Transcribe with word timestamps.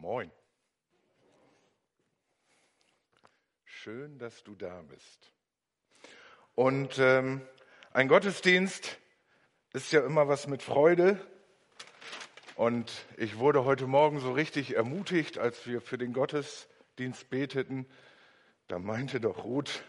Moin. 0.00 0.32
Schön, 3.66 4.18
dass 4.18 4.42
du 4.42 4.54
da 4.54 4.80
bist. 4.80 5.30
Und 6.54 6.98
ähm, 6.98 7.42
ein 7.92 8.08
Gottesdienst 8.08 8.98
ist 9.74 9.92
ja 9.92 10.00
immer 10.00 10.26
was 10.26 10.46
mit 10.46 10.62
Freude. 10.62 11.20
Und 12.54 12.90
ich 13.18 13.36
wurde 13.36 13.66
heute 13.66 13.86
Morgen 13.86 14.20
so 14.20 14.32
richtig 14.32 14.74
ermutigt, 14.74 15.36
als 15.36 15.66
wir 15.66 15.82
für 15.82 15.98
den 15.98 16.14
Gottesdienst 16.14 17.28
beteten. 17.28 17.86
Da 18.68 18.78
meinte 18.78 19.20
doch 19.20 19.44
Ruth, 19.44 19.84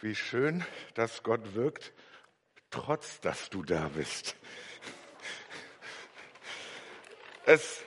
wie 0.00 0.16
schön, 0.16 0.64
dass 0.94 1.22
Gott 1.22 1.54
wirkt, 1.54 1.92
trotz 2.70 3.20
dass 3.20 3.48
du 3.48 3.62
da 3.62 3.90
bist. 3.94 4.34
Es 7.44 7.84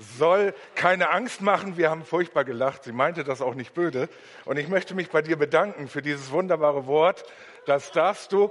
soll 0.00 0.54
keine 0.74 1.10
Angst 1.10 1.42
machen. 1.42 1.76
Wir 1.76 1.90
haben 1.90 2.04
furchtbar 2.04 2.44
gelacht. 2.44 2.84
Sie 2.84 2.92
meinte 2.92 3.22
das 3.22 3.42
auch 3.42 3.54
nicht 3.54 3.74
böse. 3.74 4.08
Und 4.46 4.56
ich 4.56 4.68
möchte 4.68 4.94
mich 4.94 5.10
bei 5.10 5.22
dir 5.22 5.36
bedanken 5.36 5.88
für 5.88 6.00
dieses 6.00 6.30
wunderbare 6.30 6.86
Wort. 6.86 7.24
Das 7.66 7.92
darfst 7.92 8.32
du 8.32 8.50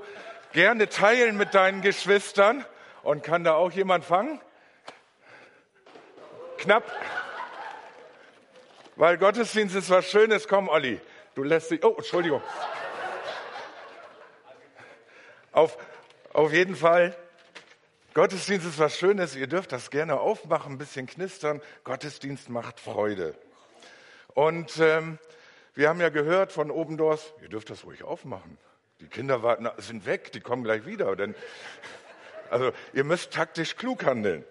gerne 0.53 0.89
teilen 0.89 1.37
mit 1.37 1.55
deinen 1.55 1.81
Geschwistern. 1.81 2.63
Und 3.01 3.23
kann 3.23 3.43
da 3.43 3.53
auch 3.53 3.71
jemand 3.71 4.05
fangen? 4.05 4.39
Knapp. 6.57 6.83
Weil 8.95 9.17
Gottesdienst 9.17 9.75
ist 9.75 9.89
was 9.89 10.05
Schönes. 10.05 10.47
Komm, 10.47 10.69
Olli. 10.69 11.01
Du 11.33 11.43
lässt 11.43 11.71
dich. 11.71 11.83
Oh, 11.83 11.95
Entschuldigung. 11.97 12.43
Auf, 15.51 15.77
auf 16.31 16.53
jeden 16.53 16.75
Fall 16.75 17.15
Gottesdienst 18.19 18.67
ist 18.67 18.79
was 18.79 18.97
Schönes, 18.97 19.33
ihr 19.37 19.47
dürft 19.47 19.71
das 19.71 19.91
gerne 19.91 20.19
aufmachen, 20.19 20.73
ein 20.73 20.77
bisschen 20.77 21.07
knistern. 21.07 21.61
Gottesdienst 21.85 22.49
macht 22.49 22.81
Freude. 22.81 23.33
Und 24.33 24.77
ähm, 24.81 25.19
wir 25.73 25.87
haben 25.87 26.01
ja 26.01 26.09
gehört 26.09 26.51
von 26.51 26.69
Obendorf, 26.69 27.33
ihr 27.41 27.47
dürft 27.47 27.69
das 27.69 27.85
ruhig 27.85 28.03
aufmachen. 28.03 28.57
Die 28.99 29.07
Kinder 29.07 29.41
warten, 29.41 29.69
sind 29.77 30.05
weg, 30.05 30.33
die 30.33 30.41
kommen 30.41 30.65
gleich 30.65 30.85
wieder. 30.85 31.15
Denn, 31.15 31.33
also 32.49 32.73
ihr 32.91 33.05
müsst 33.05 33.31
taktisch 33.31 33.77
klug 33.77 34.03
handeln. 34.03 34.43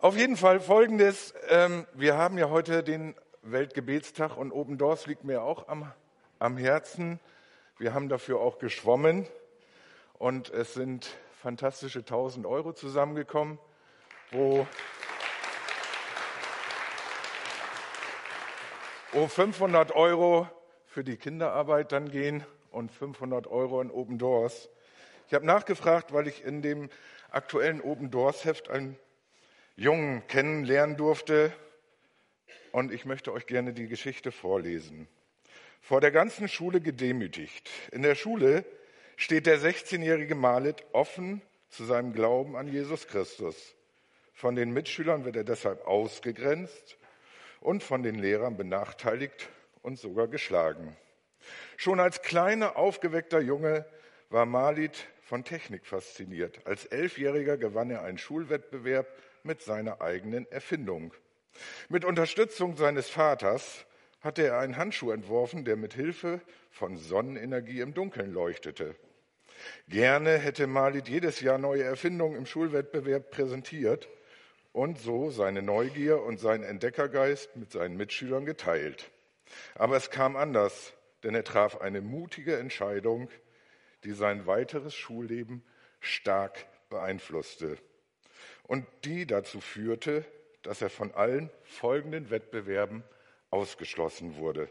Auf 0.00 0.16
jeden 0.16 0.36
Fall 0.36 0.58
folgendes, 0.58 1.34
ähm, 1.50 1.86
wir 1.92 2.16
haben 2.16 2.36
ja 2.36 2.50
heute 2.50 2.82
den 2.82 3.14
Weltgebetstag 3.42 4.36
und 4.36 4.50
Obendorf 4.50 5.06
liegt 5.06 5.22
mir 5.22 5.42
auch 5.42 5.68
am, 5.68 5.92
am 6.40 6.56
Herzen. 6.56 7.20
Wir 7.78 7.94
haben 7.94 8.08
dafür 8.08 8.40
auch 8.40 8.58
geschwommen 8.58 9.28
und 10.18 10.50
es 10.50 10.74
sind 10.74 11.16
fantastische 11.44 11.98
1000 11.98 12.46
Euro 12.46 12.72
zusammengekommen, 12.72 13.58
wo, 14.30 14.66
wo 19.12 19.28
500 19.28 19.92
Euro 19.94 20.48
für 20.86 21.04
die 21.04 21.18
Kinderarbeit 21.18 21.92
dann 21.92 22.10
gehen 22.10 22.46
und 22.70 22.90
500 22.90 23.46
Euro 23.46 23.82
in 23.82 23.90
Open 23.90 24.16
Doors. 24.16 24.70
Ich 25.28 25.34
habe 25.34 25.44
nachgefragt, 25.44 26.14
weil 26.14 26.28
ich 26.28 26.42
in 26.44 26.62
dem 26.62 26.88
aktuellen 27.28 27.82
Open 27.82 28.10
Doors 28.10 28.46
Heft 28.46 28.70
einen 28.70 28.98
Jungen 29.76 30.26
kennenlernen 30.28 30.96
durfte 30.96 31.52
und 32.72 32.90
ich 32.90 33.04
möchte 33.04 33.34
euch 33.34 33.44
gerne 33.44 33.74
die 33.74 33.86
Geschichte 33.86 34.32
vorlesen. 34.32 35.08
Vor 35.82 36.00
der 36.00 36.10
ganzen 36.10 36.48
Schule 36.48 36.80
gedemütigt. 36.80 37.68
In 37.92 38.00
der 38.00 38.14
Schule 38.14 38.64
steht 39.16 39.46
der 39.46 39.58
16-jährige 39.58 40.34
Malit 40.34 40.84
offen 40.92 41.42
zu 41.68 41.84
seinem 41.84 42.12
Glauben 42.12 42.56
an 42.56 42.68
Jesus 42.68 43.06
Christus. 43.06 43.74
Von 44.32 44.56
den 44.56 44.72
Mitschülern 44.72 45.24
wird 45.24 45.36
er 45.36 45.44
deshalb 45.44 45.86
ausgegrenzt 45.86 46.98
und 47.60 47.82
von 47.82 48.02
den 48.02 48.16
Lehrern 48.16 48.56
benachteiligt 48.56 49.48
und 49.82 49.98
sogar 49.98 50.28
geschlagen. 50.28 50.96
Schon 51.76 52.00
als 52.00 52.22
kleiner, 52.22 52.76
aufgeweckter 52.76 53.40
Junge 53.40 53.86
war 54.30 54.46
Malit 54.46 55.06
von 55.22 55.44
Technik 55.44 55.86
fasziniert. 55.86 56.66
Als 56.66 56.86
Elfjähriger 56.86 57.56
gewann 57.56 57.90
er 57.90 58.02
einen 58.02 58.18
Schulwettbewerb 58.18 59.06
mit 59.42 59.62
seiner 59.62 60.00
eigenen 60.00 60.50
Erfindung. 60.50 61.12
Mit 61.88 62.04
Unterstützung 62.04 62.76
seines 62.76 63.08
Vaters 63.08 63.86
hatte 64.24 64.46
er 64.46 64.58
einen 64.58 64.76
Handschuh 64.78 65.10
entworfen, 65.10 65.64
der 65.64 65.76
mit 65.76 65.94
Hilfe 65.94 66.40
von 66.70 66.96
Sonnenenergie 66.96 67.80
im 67.80 67.92
Dunkeln 67.92 68.32
leuchtete. 68.32 68.96
Gerne 69.88 70.38
hätte 70.38 70.66
Malit 70.66 71.08
jedes 71.08 71.40
Jahr 71.40 71.58
neue 71.58 71.84
Erfindungen 71.84 72.36
im 72.36 72.46
Schulwettbewerb 72.46 73.30
präsentiert 73.30 74.08
und 74.72 74.98
so 74.98 75.30
seine 75.30 75.62
Neugier 75.62 76.22
und 76.22 76.40
seinen 76.40 76.64
Entdeckergeist 76.64 77.54
mit 77.56 77.70
seinen 77.70 77.96
Mitschülern 77.96 78.46
geteilt. 78.46 79.10
Aber 79.74 79.96
es 79.96 80.10
kam 80.10 80.36
anders, 80.36 80.94
denn 81.22 81.34
er 81.34 81.44
traf 81.44 81.80
eine 81.80 82.00
mutige 82.00 82.56
Entscheidung, 82.56 83.28
die 84.04 84.12
sein 84.12 84.46
weiteres 84.46 84.94
Schulleben 84.94 85.62
stark 86.00 86.66
beeinflusste 86.88 87.78
und 88.64 88.86
die 89.04 89.26
dazu 89.26 89.60
führte, 89.60 90.24
dass 90.62 90.80
er 90.82 90.90
von 90.90 91.12
allen 91.12 91.50
folgenden 91.64 92.30
Wettbewerben 92.30 93.04
ausgeschlossen 93.54 94.36
wurde. 94.36 94.68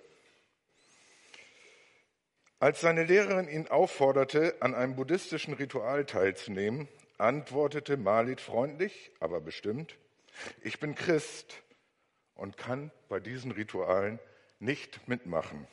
Als 2.59 2.81
seine 2.81 3.05
Lehrerin 3.05 3.47
ihn 3.47 3.67
aufforderte, 3.67 4.55
an 4.59 4.75
einem 4.75 4.95
buddhistischen 4.95 5.53
Ritual 5.53 6.05
teilzunehmen, 6.05 6.89
antwortete 7.17 7.95
Malit 7.95 8.41
freundlich, 8.41 9.11
aber 9.21 9.39
bestimmt, 9.39 9.97
ich 10.61 10.79
bin 10.79 10.95
Christ 10.95 11.63
und 12.35 12.57
kann 12.57 12.91
bei 13.07 13.19
diesen 13.19 13.51
Ritualen 13.51 14.19
nicht 14.59 15.07
mitmachen. 15.07 15.65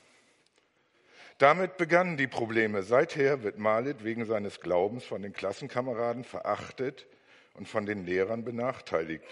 Damit 1.38 1.78
begannen 1.78 2.16
die 2.16 2.26
Probleme. 2.28 2.82
Seither 2.82 3.42
wird 3.42 3.58
Malit 3.58 4.04
wegen 4.04 4.24
seines 4.24 4.60
Glaubens 4.60 5.04
von 5.04 5.22
den 5.22 5.32
Klassenkameraden 5.32 6.22
verachtet 6.22 7.06
und 7.54 7.66
von 7.66 7.86
den 7.86 8.04
Lehrern 8.04 8.44
benachteiligt. 8.44 9.24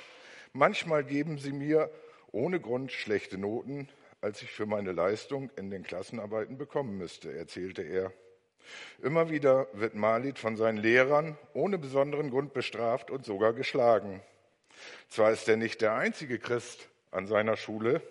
Manchmal 0.53 1.05
geben 1.05 1.38
sie 1.38 1.53
mir 1.53 1.91
ohne 2.33 2.61
Grund 2.61 2.93
schlechte 2.93 3.39
Noten, 3.39 3.89
als 4.21 4.43
ich 4.43 4.50
für 4.50 4.66
meine 4.66 4.93
Leistung 4.93 5.50
in 5.56 5.71
den 5.71 5.83
Klassenarbeiten 5.83 6.59
bekommen 6.59 6.99
müsste, 6.99 7.33
erzählte 7.33 7.83
er. 7.83 8.12
Immer 9.03 9.31
wieder 9.31 9.69
wird 9.72 9.94
Malit 9.94 10.38
von 10.38 10.56
seinen 10.56 10.78
Lehrern 10.78 11.38
ohne 11.55 11.78
besonderen 11.78 12.31
Grund 12.31 12.53
bestraft 12.53 13.11
und 13.11 13.25
sogar 13.25 13.53
geschlagen. 13.53 14.22
Zwar 15.09 15.31
ist 15.33 15.49
er 15.49 15.56
nicht 15.56 15.81
der 15.81 15.94
einzige 15.94 16.38
Christ 16.38 16.88
an 17.11 17.27
seiner 17.27 17.56
Schule, 17.56 18.03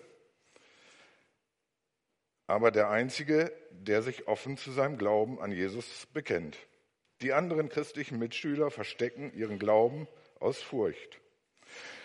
aber 2.46 2.70
der 2.70 2.90
einzige, 2.90 3.52
der 3.70 4.02
sich 4.02 4.26
offen 4.26 4.56
zu 4.56 4.72
seinem 4.72 4.98
Glauben 4.98 5.38
an 5.40 5.52
Jesus 5.52 6.06
bekennt. 6.12 6.56
Die 7.20 7.32
anderen 7.32 7.68
christlichen 7.68 8.18
Mitschüler 8.18 8.70
verstecken 8.70 9.32
ihren 9.34 9.58
Glauben 9.58 10.08
aus 10.40 10.60
Furcht. 10.62 11.20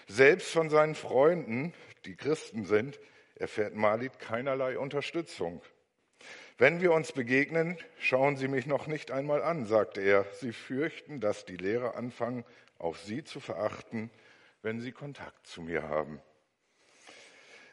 Selbst 0.07 0.51
von 0.51 0.69
seinen 0.69 0.95
Freunden, 0.95 1.73
die 2.05 2.15
Christen 2.15 2.65
sind, 2.65 2.99
erfährt 3.35 3.75
Malit 3.75 4.19
keinerlei 4.19 4.77
Unterstützung. 4.77 5.61
Wenn 6.57 6.81
wir 6.81 6.91
uns 6.91 7.11
begegnen, 7.11 7.77
schauen 7.99 8.37
Sie 8.37 8.47
mich 8.47 8.67
noch 8.67 8.87
nicht 8.87 9.11
einmal 9.11 9.41
an, 9.41 9.65
sagte 9.65 10.01
er. 10.01 10.25
Sie 10.39 10.53
fürchten, 10.53 11.19
dass 11.19 11.45
die 11.45 11.57
Lehrer 11.57 11.95
anfangen, 11.95 12.45
auch 12.77 12.95
Sie 12.95 13.23
zu 13.23 13.39
verachten, 13.39 14.11
wenn 14.63 14.79
sie 14.79 14.91
Kontakt 14.91 15.45
zu 15.45 15.61
mir 15.61 15.83
haben. 15.83 16.19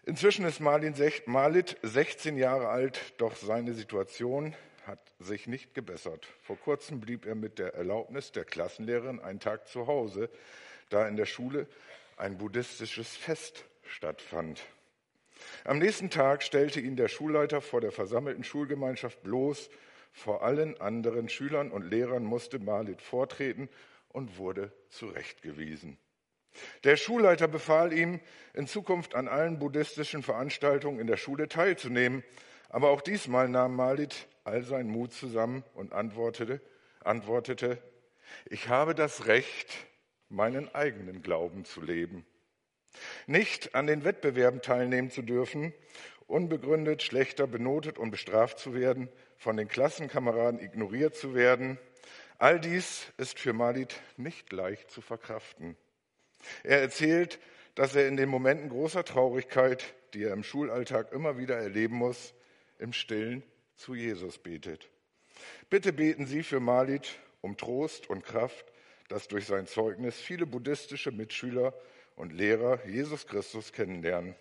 Inzwischen 0.05 0.45
ist 0.45 0.61
Malit 0.61 1.77
16 1.83 2.37
Jahre 2.37 2.69
alt, 2.69 3.15
doch 3.19 3.37
seine 3.37 3.75
Situation 3.75 4.57
hat 4.87 4.99
sich 5.19 5.47
nicht 5.47 5.75
gebessert. 5.75 6.27
Vor 6.43 6.59
kurzem 6.59 7.01
blieb 7.01 7.27
er 7.27 7.37
mit 7.37 7.59
der 7.59 7.75
Erlaubnis 7.75 8.33
der 8.33 8.45
Klassenlehrerin 8.45 9.21
einen 9.21 9.41
Tag 9.41 9.69
zu 9.69 9.87
Hause, 9.87 10.31
da 10.89 11.07
in 11.07 11.17
der 11.17 11.27
Schule 11.27 11.69
ein 12.17 12.39
buddhistisches 12.39 13.17
Fest 13.17 13.65
stattfand. 13.91 14.63
Am 15.65 15.79
nächsten 15.79 16.11
Tag 16.11 16.43
stellte 16.43 16.81
ihn 16.81 16.97
der 16.97 17.09
Schulleiter 17.09 17.61
vor 17.61 17.81
der 17.81 17.93
versammelten 17.93 18.45
Schulgemeinschaft 18.45 19.23
bloß. 19.23 19.71
Vor 20.13 20.43
allen 20.43 20.81
anderen 20.81 21.29
Schülern 21.29 21.71
und 21.71 21.89
Lehrern 21.89 22.25
musste 22.25 22.59
Malit 22.59 23.01
vortreten 23.01 23.69
und 24.09 24.39
wurde 24.39 24.73
zurechtgewiesen. 24.89 25.99
Der 26.85 26.97
Schulleiter 26.97 27.47
befahl 27.47 27.93
ihm, 27.93 28.21
in 28.55 28.67
Zukunft 28.67 29.15
an 29.15 29.29
allen 29.29 29.59
buddhistischen 29.59 30.23
Veranstaltungen 30.23 30.99
in 30.99 31.07
der 31.07 31.17
Schule 31.17 31.49
teilzunehmen. 31.49 32.25
Aber 32.69 32.91
auch 32.91 33.01
diesmal 33.01 33.49
nahm 33.49 33.77
Malit 33.77 34.27
all 34.45 34.63
seinen 34.63 34.91
Mut 34.91 35.13
zusammen 35.13 35.65
und 35.75 35.93
antwortete, 35.93 36.61
antwortete, 37.05 37.79
ich 38.47 38.69
habe 38.69 38.95
das 38.95 39.27
Recht, 39.27 39.69
meinen 40.29 40.73
eigenen 40.75 41.23
Glauben 41.23 41.65
zu 41.65 41.81
leben. 41.81 42.25
Nicht 43.27 43.75
an 43.75 43.87
den 43.87 44.05
Wettbewerben 44.05 44.63
teilnehmen 44.63 45.11
zu 45.11 45.23
dürfen, 45.23 45.73
unbegründet 46.27 47.03
schlechter 47.03 47.47
benotet 47.47 47.99
und 47.99 48.11
bestraft 48.11 48.59
zu 48.59 48.75
werden, 48.75 49.09
von 49.37 49.57
den 49.57 49.69
Klassenkameraden 49.69 50.61
ignoriert 50.61 51.17
zu 51.17 51.35
werden, 51.35 51.79
all 52.39 52.61
dies 52.61 53.07
ist 53.17 53.39
für 53.39 53.53
Malit 53.53 54.01
nicht 54.17 54.53
leicht 54.53 54.91
zu 54.91 55.01
verkraften. 55.01 55.77
Er 56.63 56.81
erzählt, 56.81 57.39
dass 57.75 57.95
er 57.95 58.09
in 58.09 58.17
den 58.17 58.29
Momenten 58.29 58.69
großer 58.69 59.05
Traurigkeit, 59.05 59.95
die 60.15 60.25
er 60.25 60.33
im 60.33 60.43
Schulalltag 60.43 61.13
immer 61.13 61.39
wieder 61.39 61.57
erleben 61.57 61.97
muss, 61.97 62.35
im 62.79 62.93
Stillen 62.93 63.43
zu 63.77 63.95
Jesus 63.95 64.39
betet. 64.39 64.89
Bitte 65.69 65.93
beten 65.93 66.27
Sie 66.27 66.43
für 66.43 66.61
Malit 66.61 67.19
um 67.41 67.57
Trost 67.57 68.11
und 68.11 68.25
Kraft, 68.25 68.67
dass 69.09 69.29
durch 69.29 69.47
sein 69.47 69.67
Zeugnis 69.67 70.17
viele 70.17 70.47
buddhistische 70.47 71.11
Mitschüler 71.11 71.75
und 72.21 72.35
Lehrer 72.35 72.87
Jesus 72.87 73.27
Christus 73.27 73.73
kennenlernen. 73.73 74.35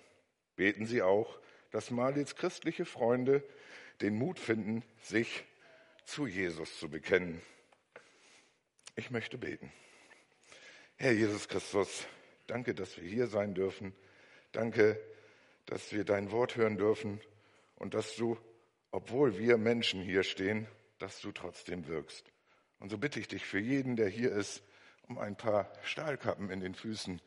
Beten 0.58 0.86
Sie 0.86 1.02
auch, 1.02 1.40
dass 1.72 1.92
Malits 1.92 2.36
christliche 2.36 2.84
Freunde 2.84 3.42
den 4.02 4.16
Mut 4.16 4.38
finden, 4.38 4.84
sich 5.02 5.46
zu 6.04 6.28
Jesus 6.28 6.78
zu 6.78 6.90
bekennen. 6.90 7.42
Ich 8.98 9.12
möchte 9.12 9.38
beten. 9.38 9.72
Herr 10.98 11.14
Jesus 11.14 11.48
Christus, 11.48 12.06
danke, 12.48 12.76
dass 12.76 12.98
wir 12.98 13.08
hier 13.08 13.28
sein 13.28 13.54
dürfen. 13.54 13.96
Danke, 14.52 15.00
dass 15.66 15.94
wir 15.94 16.04
dein 16.04 16.32
Wort 16.32 16.58
hören 16.58 16.78
dürfen 16.78 17.22
und 17.76 17.94
dass 17.94 18.18
du, 18.18 18.38
obwohl 18.92 19.38
wir 19.38 19.58
Menschen 19.58 20.02
hier 20.02 20.24
stehen, 20.24 20.68
dass 20.98 21.22
du 21.22 21.32
trotzdem 21.32 21.88
wirkst. 21.88 22.30
Und 22.80 22.90
so 22.90 22.98
bitte 22.98 23.22
ich 23.22 23.30
dich 23.30 23.46
für 23.46 23.60
jeden, 23.60 23.96
der 23.96 24.10
hier 24.10 24.34
ist, 24.34 24.64
um 25.08 25.18
ein 25.18 25.38
paar 25.38 25.72
Stahlkappen 25.84 26.50
in 26.50 26.60
den 26.60 26.76
Füßen, 26.76 27.22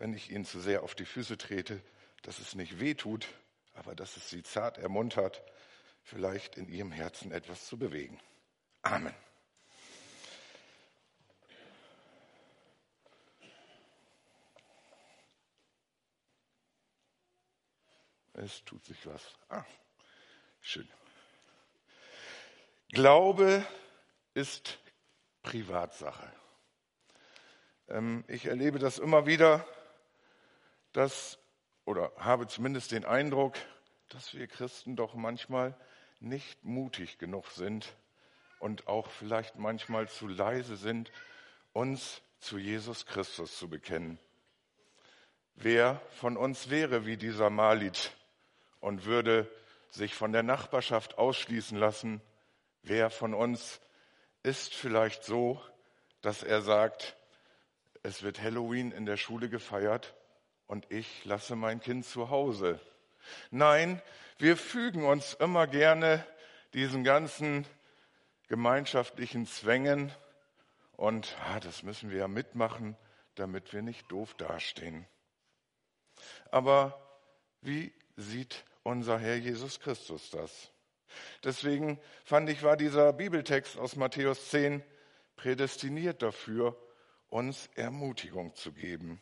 wenn 0.00 0.14
ich 0.14 0.30
ihnen 0.30 0.46
zu 0.46 0.60
sehr 0.60 0.82
auf 0.82 0.94
die 0.94 1.04
Füße 1.04 1.36
trete, 1.36 1.78
dass 2.22 2.38
es 2.38 2.54
nicht 2.54 2.80
weh 2.80 2.94
tut, 2.94 3.28
aber 3.74 3.94
dass 3.94 4.16
es 4.16 4.30
sie 4.30 4.42
zart 4.42 4.78
ermuntert, 4.78 5.42
vielleicht 6.02 6.56
in 6.56 6.68
ihrem 6.70 6.90
Herzen 6.90 7.30
etwas 7.32 7.66
zu 7.66 7.78
bewegen. 7.78 8.18
Amen. 8.80 9.14
Es 18.32 18.64
tut 18.64 18.82
sich 18.86 19.06
was. 19.06 19.22
Ah, 19.50 19.66
schön. 20.62 20.88
Glaube 22.88 23.66
ist 24.32 24.78
Privatsache. 25.42 26.32
Ähm, 27.88 28.24
ich 28.28 28.46
erlebe 28.46 28.78
das 28.78 28.98
immer 28.98 29.26
wieder, 29.26 29.66
dass, 30.92 31.38
oder 31.84 32.12
habe 32.16 32.46
zumindest 32.46 32.92
den 32.92 33.04
Eindruck, 33.04 33.54
dass 34.08 34.34
wir 34.34 34.46
Christen 34.46 34.96
doch 34.96 35.14
manchmal 35.14 35.76
nicht 36.18 36.64
mutig 36.64 37.18
genug 37.18 37.46
sind 37.52 37.94
und 38.58 38.88
auch 38.88 39.08
vielleicht 39.10 39.56
manchmal 39.56 40.08
zu 40.08 40.28
leise 40.28 40.76
sind, 40.76 41.10
uns 41.72 42.22
zu 42.40 42.58
Jesus 42.58 43.06
Christus 43.06 43.56
zu 43.56 43.68
bekennen. 43.68 44.18
Wer 45.54 46.00
von 46.10 46.36
uns 46.36 46.70
wäre 46.70 47.06
wie 47.06 47.16
dieser 47.16 47.50
Malit 47.50 48.12
und 48.80 49.04
würde 49.04 49.50
sich 49.90 50.14
von 50.14 50.32
der 50.32 50.42
Nachbarschaft 50.42 51.18
ausschließen 51.18 51.76
lassen? 51.76 52.20
Wer 52.82 53.10
von 53.10 53.34
uns 53.34 53.80
ist 54.42 54.74
vielleicht 54.74 55.24
so, 55.24 55.62
dass 56.22 56.42
er 56.42 56.62
sagt, 56.62 57.16
es 58.02 58.22
wird 58.22 58.40
Halloween 58.40 58.90
in 58.90 59.04
der 59.04 59.16
Schule 59.16 59.48
gefeiert 59.48 60.14
und 60.70 60.88
ich 60.88 61.24
lasse 61.24 61.56
mein 61.56 61.80
Kind 61.80 62.06
zu 62.06 62.30
Hause. 62.30 62.78
Nein, 63.50 64.00
wir 64.38 64.56
fügen 64.56 65.04
uns 65.04 65.34
immer 65.34 65.66
gerne 65.66 66.24
diesen 66.74 67.02
ganzen 67.02 67.66
gemeinschaftlichen 68.46 69.48
Zwängen 69.48 70.12
und 70.92 71.36
ah, 71.40 71.58
das 71.58 71.82
müssen 71.82 72.12
wir 72.12 72.18
ja 72.18 72.28
mitmachen, 72.28 72.96
damit 73.34 73.72
wir 73.72 73.82
nicht 73.82 74.12
doof 74.12 74.34
dastehen. 74.34 75.08
Aber 76.52 77.04
wie 77.62 77.92
sieht 78.14 78.64
unser 78.84 79.18
Herr 79.18 79.38
Jesus 79.38 79.80
Christus 79.80 80.30
das? 80.30 80.70
Deswegen 81.42 81.98
fand 82.24 82.48
ich, 82.48 82.62
war 82.62 82.76
dieser 82.76 83.12
Bibeltext 83.12 83.76
aus 83.76 83.96
Matthäus 83.96 84.50
10 84.50 84.84
prädestiniert 85.34 86.22
dafür, 86.22 86.80
uns 87.28 87.68
Ermutigung 87.74 88.54
zu 88.54 88.70
geben. 88.70 89.20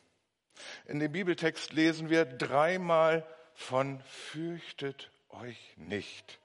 In 0.87 1.01
dem 1.01 1.13
Bibeltext 1.13 1.73
lesen 1.73 2.11
wir 2.11 2.25
dreimal 2.25 3.27
von 3.55 4.01
fürchtet 4.03 5.11
euch 5.31 5.75
nicht. 5.77 6.39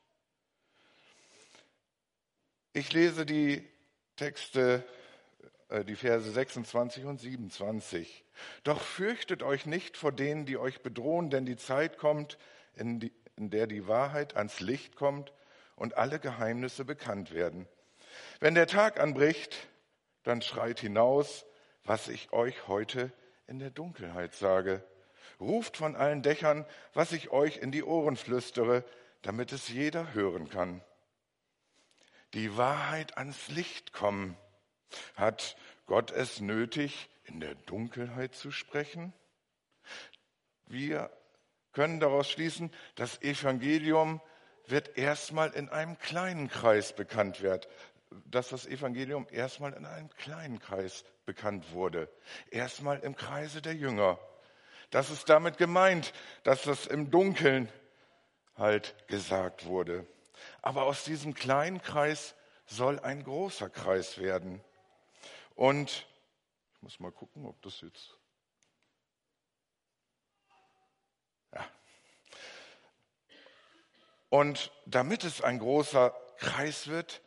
Ich 2.73 2.91
lese 2.91 3.25
die 3.25 3.67
Texte, 4.15 4.83
äh, 5.69 5.85
die 5.85 5.95
Verse 5.95 6.29
26 6.29 7.05
und 7.05 7.19
27. 7.19 8.25
Doch 8.63 8.81
fürchtet 8.81 9.43
euch 9.43 9.65
nicht 9.65 9.95
vor 9.95 10.11
denen, 10.11 10.45
die 10.45 10.57
euch 10.57 10.81
bedrohen, 10.81 11.29
denn 11.29 11.45
die 11.45 11.57
Zeit 11.57 11.97
kommt, 11.97 12.37
in, 12.75 12.99
die, 12.99 13.11
in 13.35 13.51
der 13.51 13.67
die 13.67 13.87
Wahrheit 13.87 14.35
ans 14.35 14.59
Licht 14.59 14.95
kommt 14.95 15.33
und 15.75 15.97
alle 15.97 16.19
Geheimnisse 16.19 16.85
bekannt 16.85 17.31
werden. 17.31 17.67
Wenn 18.39 18.55
der 18.55 18.67
Tag 18.67 18.99
anbricht, 18.99 19.67
dann 20.23 20.41
schreit 20.41 20.79
hinaus, 20.79 21.45
was 21.83 22.07
ich 22.07 22.31
euch 22.31 22.67
heute 22.67 23.11
in 23.47 23.59
der 23.59 23.69
Dunkelheit 23.69 24.33
sage. 24.33 24.83
Ruft 25.39 25.77
von 25.77 25.95
allen 25.95 26.21
Dächern, 26.21 26.65
was 26.93 27.11
ich 27.11 27.31
euch 27.31 27.57
in 27.57 27.71
die 27.71 27.83
Ohren 27.83 28.15
flüstere, 28.15 28.83
damit 29.21 29.51
es 29.51 29.69
jeder 29.69 30.13
hören 30.13 30.49
kann. 30.49 30.81
Die 32.33 32.57
Wahrheit 32.57 33.17
ans 33.17 33.49
Licht 33.49 33.93
kommen. 33.93 34.37
Hat 35.15 35.55
Gott 35.85 36.11
es 36.11 36.39
nötig, 36.39 37.09
in 37.25 37.39
der 37.39 37.55
Dunkelheit 37.55 38.35
zu 38.35 38.51
sprechen? 38.51 39.13
Wir 40.65 41.09
können 41.71 41.99
daraus 41.99 42.29
schließen, 42.29 42.71
das 42.95 43.21
Evangelium 43.21 44.21
wird 44.67 44.97
erstmal 44.97 45.51
in 45.51 45.69
einem 45.69 45.97
kleinen 45.97 46.47
Kreis 46.47 46.95
bekannt 46.95 47.41
dass 48.25 48.49
das 48.49 48.65
Evangelium 48.65 49.27
erstmal 49.31 49.73
in 49.73 49.85
einem 49.85 50.09
kleinen 50.09 50.59
Kreis 50.59 51.03
bekannt 51.25 51.71
wurde. 51.71 52.09
Erstmal 52.51 52.99
im 52.99 53.15
Kreise 53.15 53.61
der 53.61 53.75
Jünger. 53.75 54.19
Das 54.89 55.09
ist 55.09 55.29
damit 55.29 55.57
gemeint, 55.57 56.13
dass 56.43 56.63
das 56.63 56.85
im 56.85 57.09
Dunkeln 57.09 57.71
halt 58.55 58.95
gesagt 59.07 59.65
wurde. 59.65 60.05
Aber 60.61 60.83
aus 60.83 61.03
diesem 61.03 61.33
kleinen 61.33 61.81
Kreis 61.81 62.35
soll 62.65 62.99
ein 62.99 63.23
großer 63.23 63.69
Kreis 63.69 64.17
werden. 64.17 64.63
Und 65.55 66.07
ich 66.75 66.81
muss 66.81 66.99
mal 66.99 67.11
gucken, 67.11 67.45
ob 67.45 67.61
das 67.61 67.81
jetzt. 67.81 68.17
Ja. 71.53 71.65
Und 74.29 74.71
damit 74.85 75.23
es 75.23 75.41
ein 75.41 75.59
großer 75.59 76.15
Kreis 76.37 76.87
wird, 76.87 77.21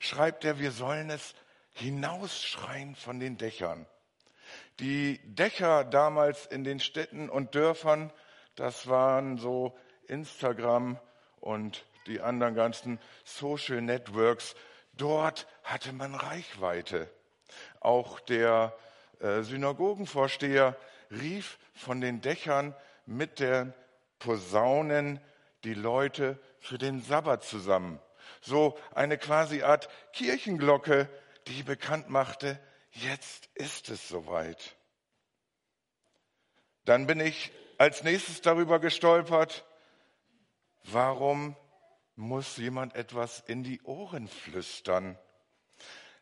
schreibt 0.00 0.44
er, 0.44 0.58
wir 0.58 0.72
sollen 0.72 1.10
es 1.10 1.34
hinausschreien 1.74 2.96
von 2.96 3.20
den 3.20 3.36
Dächern. 3.36 3.86
Die 4.80 5.20
Dächer 5.24 5.84
damals 5.84 6.46
in 6.46 6.64
den 6.64 6.80
Städten 6.80 7.28
und 7.28 7.54
Dörfern, 7.54 8.12
das 8.56 8.88
waren 8.88 9.38
so 9.38 9.78
Instagram 10.08 10.98
und 11.38 11.84
die 12.06 12.20
anderen 12.20 12.54
ganzen 12.54 12.98
Social 13.24 13.82
Networks. 13.82 14.56
Dort 14.94 15.46
hatte 15.62 15.92
man 15.92 16.14
Reichweite. 16.14 17.08
Auch 17.78 18.20
der 18.20 18.74
äh, 19.20 19.42
Synagogenvorsteher 19.42 20.76
rief 21.10 21.58
von 21.74 22.00
den 22.00 22.20
Dächern 22.20 22.74
mit 23.06 23.38
den 23.38 23.74
Posaunen 24.18 25.20
die 25.64 25.74
Leute 25.74 26.38
für 26.58 26.78
den 26.78 27.02
Sabbat 27.02 27.44
zusammen 27.44 28.00
so 28.40 28.78
eine 28.94 29.18
quasi 29.18 29.62
Art 29.62 29.88
Kirchenglocke, 30.12 31.08
die 31.46 31.62
bekannt 31.62 32.08
machte, 32.08 32.60
jetzt 32.92 33.48
ist 33.54 33.88
es 33.88 34.08
soweit. 34.08 34.76
Dann 36.84 37.06
bin 37.06 37.20
ich 37.20 37.52
als 37.78 38.02
nächstes 38.02 38.40
darüber 38.40 38.78
gestolpert, 38.78 39.64
warum 40.84 41.56
muss 42.16 42.56
jemand 42.56 42.94
etwas 42.94 43.40
in 43.40 43.62
die 43.62 43.80
Ohren 43.82 44.28
flüstern? 44.28 45.18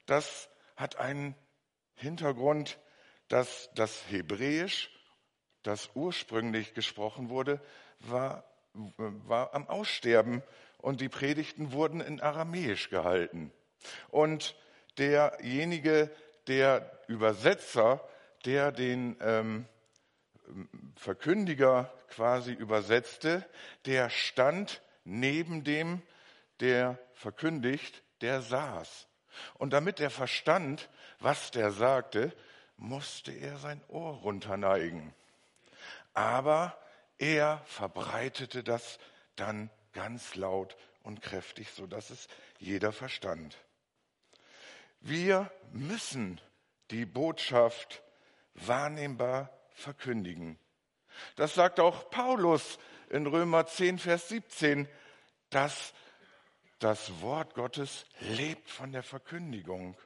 Das 0.06 0.48
hat 0.76 0.96
einen 0.96 1.34
Hintergrund, 1.94 2.78
dass 3.28 3.68
das 3.74 4.02
Hebräisch, 4.08 4.90
das 5.62 5.90
ursprünglich 5.94 6.74
gesprochen 6.74 7.28
wurde, 7.28 7.60
war, 8.00 8.44
war 8.72 9.54
am 9.54 9.68
Aussterben 9.68 10.42
und 10.78 11.00
die 11.00 11.08
Predigten 11.08 11.72
wurden 11.72 12.00
in 12.00 12.20
Aramäisch 12.20 12.88
gehalten. 12.88 13.52
Und 14.08 14.56
derjenige, 14.96 16.10
der 16.46 16.90
Übersetzer, 17.08 18.06
der 18.44 18.72
den 18.72 19.16
ähm, 19.20 19.66
Verkündiger 20.96 21.92
quasi 22.08 22.52
übersetzte, 22.52 23.44
der 23.84 24.08
stand 24.10 24.80
neben 25.04 25.64
dem, 25.64 26.02
der 26.60 26.98
verkündigt, 27.12 28.02
der 28.20 28.40
saß. 28.42 29.06
Und 29.54 29.72
damit 29.72 30.00
er 30.00 30.10
verstand, 30.10 30.88
was 31.20 31.50
der 31.50 31.70
sagte, 31.70 32.32
musste 32.76 33.32
er 33.32 33.58
sein 33.58 33.80
Ohr 33.88 34.14
runterneigen. 34.14 35.12
Aber 36.14 36.76
er 37.18 37.62
verbreitete 37.66 38.62
das 38.62 38.98
dann 39.36 39.70
ganz 39.98 40.36
laut 40.36 40.76
und 41.02 41.22
kräftig, 41.22 41.70
so 41.70 41.88
dass 41.88 42.10
es 42.10 42.28
jeder 42.60 42.92
verstand. 42.92 43.58
Wir 45.00 45.50
müssen 45.72 46.40
die 46.92 47.04
Botschaft 47.04 48.04
wahrnehmbar 48.54 49.50
verkündigen. 49.70 50.56
Das 51.34 51.56
sagt 51.56 51.80
auch 51.80 52.10
Paulus 52.10 52.78
in 53.10 53.26
Römer 53.26 53.66
10, 53.66 53.98
Vers 53.98 54.28
17, 54.28 54.88
dass 55.50 55.94
das 56.78 57.20
Wort 57.20 57.54
Gottes 57.54 58.06
lebt 58.20 58.70
von 58.70 58.92
der 58.92 59.02
Verkündigung. 59.02 59.96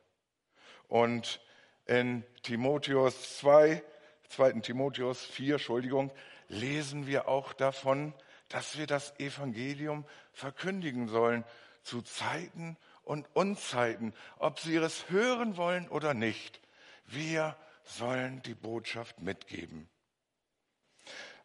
Und 0.88 1.38
in 1.84 2.24
Timotheus 2.42 3.36
2, 3.40 3.84
2. 4.30 4.52
Timotheus 4.60 5.22
4, 5.26 5.56
Entschuldigung, 5.56 6.10
lesen 6.48 7.06
wir 7.06 7.28
auch 7.28 7.52
davon, 7.52 8.14
dass 8.52 8.76
wir 8.76 8.86
das 8.86 9.18
Evangelium 9.18 10.04
verkündigen 10.32 11.08
sollen 11.08 11.42
zu 11.82 12.02
Zeiten 12.02 12.76
und 13.02 13.26
Unzeiten, 13.34 14.14
ob 14.38 14.60
sie 14.60 14.76
es 14.76 15.08
hören 15.08 15.56
wollen 15.56 15.88
oder 15.88 16.12
nicht. 16.12 16.60
Wir 17.06 17.56
sollen 17.84 18.42
die 18.42 18.54
Botschaft 18.54 19.20
mitgeben. 19.20 19.88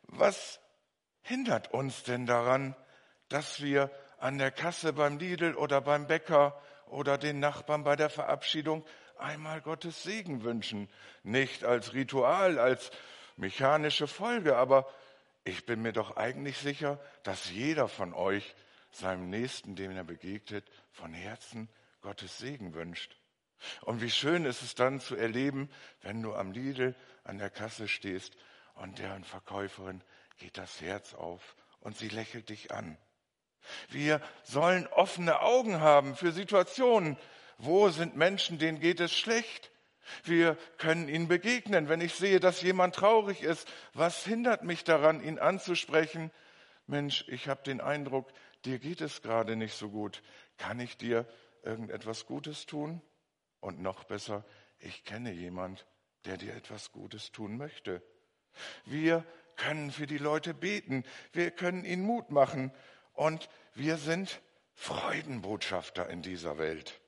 Was 0.04 0.60
hindert 1.22 1.74
uns 1.74 2.04
denn 2.04 2.26
daran, 2.26 2.76
dass 3.30 3.62
wir 3.62 3.90
an 4.20 4.38
der 4.38 4.52
Kasse 4.52 4.92
beim 4.92 5.18
Lidl 5.18 5.56
oder 5.56 5.80
beim 5.80 6.08
Bäcker 6.08 6.62
oder 6.88 7.18
den 7.18 7.40
Nachbarn 7.40 7.84
bei 7.84 7.96
der 7.96 8.10
Verabschiedung 8.10 8.86
einmal 9.18 9.62
Gottes 9.62 10.04
Segen 10.04 10.44
wünschen? 10.44 10.90
Nicht 11.24 11.64
als 11.64 11.94
Ritual, 11.94 12.60
als 12.60 12.92
mechanische 13.38 14.08
Folge, 14.08 14.58
aber 14.58 14.90
ich 15.48 15.66
bin 15.66 15.82
mir 15.82 15.94
doch 15.94 16.18
eigentlich 16.18 16.58
sicher, 16.58 17.00
dass 17.24 17.50
jeder 17.50 17.88
von 17.88 18.14
euch 18.14 18.56
seinem 18.92 19.30
Nächsten, 19.30 19.76
dem 19.76 19.92
er 19.92 20.04
begegnet, 20.04 20.66
von 20.92 21.14
Herzen 21.14 21.70
Gottes 22.02 22.38
Segen 22.38 22.74
wünscht. 22.74 23.18
Und 23.82 24.02
wie 24.02 24.12
schön 24.12 24.46
ist 24.46 24.62
es 24.62 24.76
dann 24.76 25.00
zu 25.00 25.16
erleben, 25.16 25.70
wenn 26.02 26.22
du 26.22 26.36
am 26.36 26.52
Lidl 26.52 26.96
an 27.24 27.38
der 27.38 27.50
Kasse 27.50 27.88
stehst 27.88 28.36
und 28.76 29.00
deren 29.00 29.24
Verkäuferin 29.24 30.04
geht 30.38 30.58
das 30.58 30.82
Herz 30.82 31.14
auf 31.14 31.56
und 31.80 31.98
sie 31.98 32.10
lächelt 32.10 32.50
dich 32.50 32.72
an. 32.72 32.98
Wir 33.90 34.22
sollen 34.44 34.88
offene 34.88 35.42
Augen 35.42 35.80
haben 35.82 36.16
für 36.16 36.32
Situationen. 36.32 37.18
Wo 37.58 37.90
sind 37.90 38.16
Menschen, 38.16 38.60
denen 38.60 38.80
geht 38.80 39.00
es 39.00 39.18
schlecht? 39.18 39.72
Wir 40.24 40.58
können 40.78 41.10
ihnen 41.10 41.28
begegnen. 41.28 41.90
Wenn 41.90 42.02
ich 42.02 42.14
sehe, 42.14 42.40
dass 42.40 42.62
jemand 42.62 42.96
traurig 42.96 43.44
ist, 43.44 43.68
was 43.94 44.26
hindert 44.26 44.64
mich 44.64 44.84
daran, 44.84 45.22
ihn 45.22 45.40
anzusprechen? 45.40 46.32
Mensch, 46.86 47.26
ich 47.28 47.48
habe 47.48 47.64
den 47.64 47.82
Eindruck, 47.82 48.32
dir 48.66 48.80
geht 48.80 49.02
es 49.02 49.22
gerade 49.22 49.56
nicht 49.56 49.76
so 49.76 49.90
gut. 49.90 50.22
Kann 50.58 50.80
ich 50.80 50.98
dir 50.98 51.26
irgendetwas 51.64 52.26
Gutes 52.26 52.66
tun? 52.66 53.02
Und 53.60 53.82
noch 53.82 54.04
besser, 54.04 54.46
ich 54.80 55.04
kenne 55.04 55.32
jemand, 55.32 55.86
der 56.26 56.38
dir 56.38 56.54
etwas 56.54 56.92
Gutes 56.92 57.32
tun 57.32 57.58
möchte. 57.58 58.02
Wir 58.86 59.26
können 59.56 59.92
für 59.92 60.08
die 60.08 60.18
Leute 60.18 60.54
beten, 60.54 61.04
wir 61.34 61.52
können 61.52 61.84
ihnen 61.84 62.04
Mut 62.04 62.30
machen 62.30 62.72
und 63.14 63.50
wir 63.74 63.98
sind 63.98 64.42
Freudenbotschafter 64.76 66.08
in 66.10 66.22
dieser 66.22 66.58
Welt. 66.58 67.02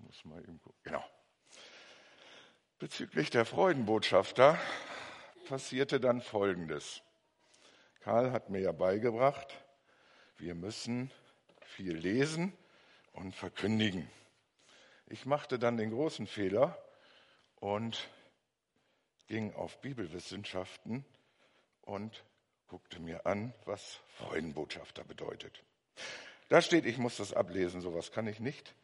Muss 0.00 0.24
mal 0.24 0.40
eben 0.40 0.60
gucken. 0.60 0.80
Genau. 0.82 1.04
Bezüglich 2.78 3.30
der 3.30 3.44
Freudenbotschafter 3.44 4.58
passierte 5.46 6.00
dann 6.00 6.22
Folgendes. 6.22 7.02
Karl 8.00 8.32
hat 8.32 8.48
mir 8.48 8.60
ja 8.60 8.72
beigebracht, 8.72 9.54
wir 10.38 10.54
müssen 10.54 11.10
viel 11.62 11.96
lesen 11.96 12.56
und 13.12 13.34
verkündigen. 13.34 14.10
Ich 15.06 15.26
machte 15.26 15.58
dann 15.58 15.76
den 15.76 15.90
großen 15.90 16.26
Fehler 16.26 16.78
und 17.56 18.08
ging 19.26 19.52
auf 19.54 19.80
Bibelwissenschaften 19.80 21.04
und 21.82 22.24
guckte 22.68 23.00
mir 23.00 23.26
an, 23.26 23.52
was 23.66 24.00
Freudenbotschafter 24.16 25.04
bedeutet. 25.04 25.62
Da 26.48 26.62
steht, 26.62 26.86
ich 26.86 26.96
muss 26.96 27.18
das 27.18 27.34
ablesen, 27.34 27.80
sowas 27.80 28.12
kann 28.12 28.26
ich 28.26 28.40
nicht 28.40 28.74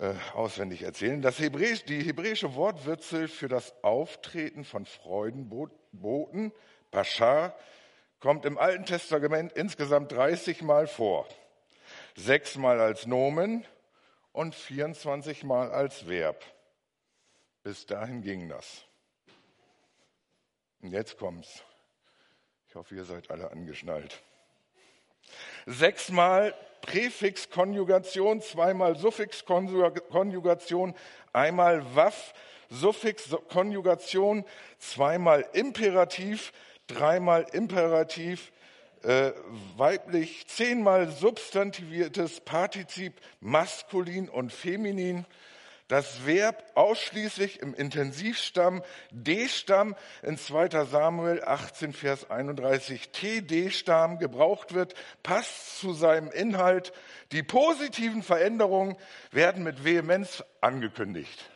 äh, 0.00 0.14
auswendig 0.32 0.82
erzählen. 0.82 1.20
Das 1.20 1.38
Hebräisch, 1.38 1.84
die 1.84 2.02
hebräische 2.02 2.54
Wortwürzel 2.54 3.28
für 3.28 3.48
das 3.48 3.74
Auftreten 3.84 4.64
von 4.64 4.86
Freudenboten, 4.86 6.52
Bashar, 6.90 7.54
kommt 8.18 8.46
im 8.46 8.56
Alten 8.56 8.86
Testament 8.86 9.52
insgesamt 9.52 10.12
30 10.12 10.62
Mal 10.62 10.86
vor. 10.86 11.28
Sechsmal 12.16 12.80
als 12.80 13.06
Nomen 13.06 13.66
und 14.32 14.54
24 14.54 15.44
Mal 15.44 15.70
als 15.70 16.08
Verb. 16.08 16.42
Bis 17.62 17.84
dahin 17.84 18.22
ging 18.22 18.48
das. 18.48 18.86
Und 20.80 20.92
jetzt 20.92 21.18
kommt's. 21.18 21.62
Ich 22.68 22.74
hoffe, 22.74 22.94
ihr 22.94 23.04
seid 23.04 23.30
alle 23.30 23.50
angeschnallt. 23.50 24.22
Sechsmal 25.66 26.54
Präfixkonjugation, 26.82 28.40
zweimal 28.40 28.96
Suffixkonjugation, 28.96 30.94
einmal 31.32 31.84
Waff, 31.94 32.34
Suffixkonjugation, 32.70 34.44
zweimal 34.78 35.44
Imperativ, 35.52 36.52
dreimal 36.86 37.46
Imperativ, 37.52 38.52
äh, 39.02 39.32
weiblich, 39.76 40.46
zehnmal 40.46 41.10
substantiviertes 41.10 42.40
Partizip 42.40 43.14
maskulin 43.40 44.28
und 44.28 44.52
feminin, 44.52 45.24
das 45.90 46.24
Verb 46.24 46.70
ausschließlich 46.76 47.60
im 47.60 47.74
Intensivstamm 47.74 48.84
D-Stamm 49.10 49.96
in 50.22 50.38
2. 50.38 50.84
Samuel 50.84 51.42
18, 51.42 51.92
Vers 51.92 52.30
31 52.30 53.10
TD-Stamm 53.10 54.20
gebraucht 54.20 54.72
wird, 54.72 54.94
passt 55.24 55.80
zu 55.80 55.92
seinem 55.92 56.30
Inhalt. 56.30 56.92
Die 57.32 57.42
positiven 57.42 58.22
Veränderungen 58.22 58.96
werden 59.32 59.64
mit 59.64 59.82
Vehemenz 59.82 60.44
angekündigt. 60.60 61.50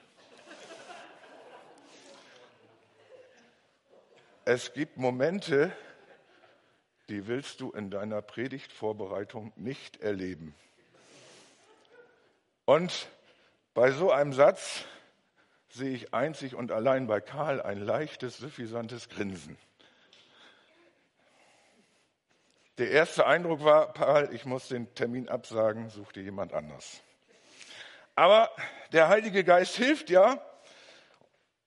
Es 4.45 4.73
gibt 4.73 4.97
Momente, 4.97 5.71
die 7.09 7.29
willst 7.29 7.61
du 7.61 7.71
in 7.71 7.89
deiner 7.89 8.21
Predigtvorbereitung 8.21 9.53
nicht 9.55 10.01
erleben. 10.01 10.57
Und 12.65 13.09
bei 13.75 13.91
so 13.91 14.11
einem 14.11 14.33
Satz 14.33 14.85
sehe 15.69 15.95
ich 15.95 16.15
einzig 16.15 16.55
und 16.55 16.71
allein 16.71 17.09
bei 17.09 17.21
Karl 17.21 17.61
ein 17.61 17.81
leichtes, 17.81 18.39
suffisantes 18.39 19.09
Grinsen. 19.09 19.59
Der 22.79 22.91
erste 22.91 23.27
Eindruck 23.27 23.63
war, 23.65 23.93
Karl, 23.93 24.33
ich 24.33 24.47
muss 24.47 24.69
den 24.69 24.93
Termin 24.95 25.29
absagen, 25.29 25.91
such 25.91 26.13
dir 26.13 26.23
jemand 26.23 26.53
anders. 26.53 27.03
Aber 28.15 28.51
der 28.93 29.09
Heilige 29.09 29.45
Geist 29.45 29.77
hilft 29.77 30.11
ja. 30.11 30.41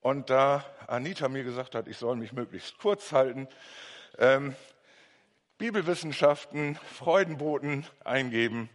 Und 0.01 0.29
da 0.29 0.65
Anita 0.87 1.27
mir 1.27 1.43
gesagt 1.43 1.75
hat, 1.75 1.87
ich 1.87 1.97
soll 1.97 2.15
mich 2.15 2.31
möglichst 2.31 2.77
kurz 2.77 3.11
halten, 3.11 3.49
ähm, 4.17 4.55
Bibelwissenschaften, 5.57 6.75
Freudenboten 6.75 7.85
eingeben, 8.05 8.69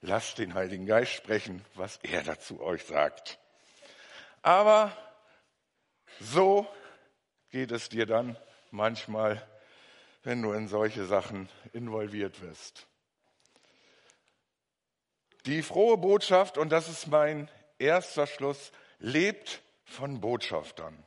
lasst 0.00 0.38
den 0.38 0.54
Heiligen 0.54 0.86
Geist 0.86 1.12
sprechen, 1.12 1.64
was 1.74 1.98
er 2.02 2.22
dazu 2.22 2.60
euch 2.60 2.84
sagt. 2.84 3.38
Aber 4.42 4.96
so 6.20 6.66
geht 7.50 7.70
es 7.72 7.88
dir 7.88 8.06
dann 8.06 8.36
manchmal, 8.70 9.46
wenn 10.22 10.42
du 10.42 10.52
in 10.52 10.68
solche 10.68 11.04
Sachen 11.04 11.48
involviert 11.72 12.40
wirst. 12.40 12.86
Die 15.46 15.62
frohe 15.62 15.96
Botschaft, 15.96 16.58
und 16.58 16.70
das 16.70 16.88
ist 16.88 17.06
mein 17.06 17.50
erster 17.78 18.26
Schluss, 18.26 18.72
lebt 18.98 19.62
von 19.84 20.20
Botschaftern. 20.20 21.06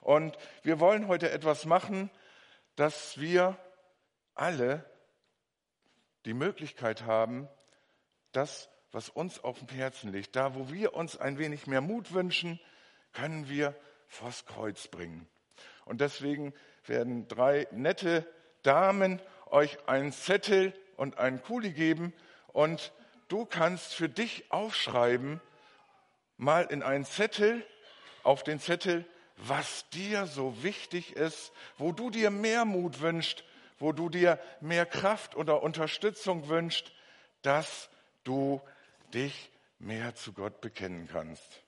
Und 0.00 0.36
wir 0.62 0.80
wollen 0.80 1.08
heute 1.08 1.30
etwas 1.30 1.64
machen, 1.64 2.10
dass 2.76 3.18
wir 3.18 3.56
alle 4.34 4.84
die 6.24 6.34
Möglichkeit 6.34 7.02
haben, 7.02 7.48
das, 8.32 8.68
was 8.92 9.08
uns 9.08 9.42
auf 9.42 9.58
dem 9.58 9.68
Herzen 9.68 10.12
liegt, 10.12 10.36
da, 10.36 10.54
wo 10.54 10.70
wir 10.70 10.94
uns 10.94 11.16
ein 11.16 11.38
wenig 11.38 11.66
mehr 11.66 11.80
Mut 11.80 12.12
wünschen, 12.12 12.60
können 13.12 13.48
wir 13.48 13.74
vors 14.08 14.46
Kreuz 14.46 14.88
bringen. 14.88 15.28
Und 15.84 16.00
deswegen 16.00 16.52
werden 16.86 17.28
drei 17.28 17.66
nette 17.70 18.26
Damen 18.62 19.20
euch 19.46 19.78
einen 19.88 20.12
Zettel 20.12 20.74
und 20.96 21.18
einen 21.18 21.42
Kuli 21.42 21.72
geben 21.72 22.12
und 22.48 22.92
du 23.28 23.46
kannst 23.46 23.94
für 23.94 24.08
dich 24.08 24.50
aufschreiben, 24.50 25.40
mal 26.36 26.64
in 26.64 26.82
einen 26.82 27.04
Zettel, 27.04 27.64
auf 28.22 28.42
den 28.42 28.60
Zettel, 28.60 29.06
was 29.36 29.88
dir 29.90 30.26
so 30.26 30.62
wichtig 30.62 31.16
ist, 31.16 31.52
wo 31.78 31.92
du 31.92 32.10
dir 32.10 32.30
mehr 32.30 32.64
Mut 32.64 33.00
wünschst, 33.00 33.44
wo 33.78 33.92
du 33.92 34.10
dir 34.10 34.38
mehr 34.60 34.84
Kraft 34.84 35.36
oder 35.36 35.62
Unterstützung 35.62 36.48
wünschst, 36.48 36.92
dass 37.42 37.88
du 38.30 38.60
dich 39.12 39.50
mehr 39.80 40.14
zu 40.14 40.32
Gott 40.32 40.60
bekennen 40.60 41.08
kannst. 41.10 41.62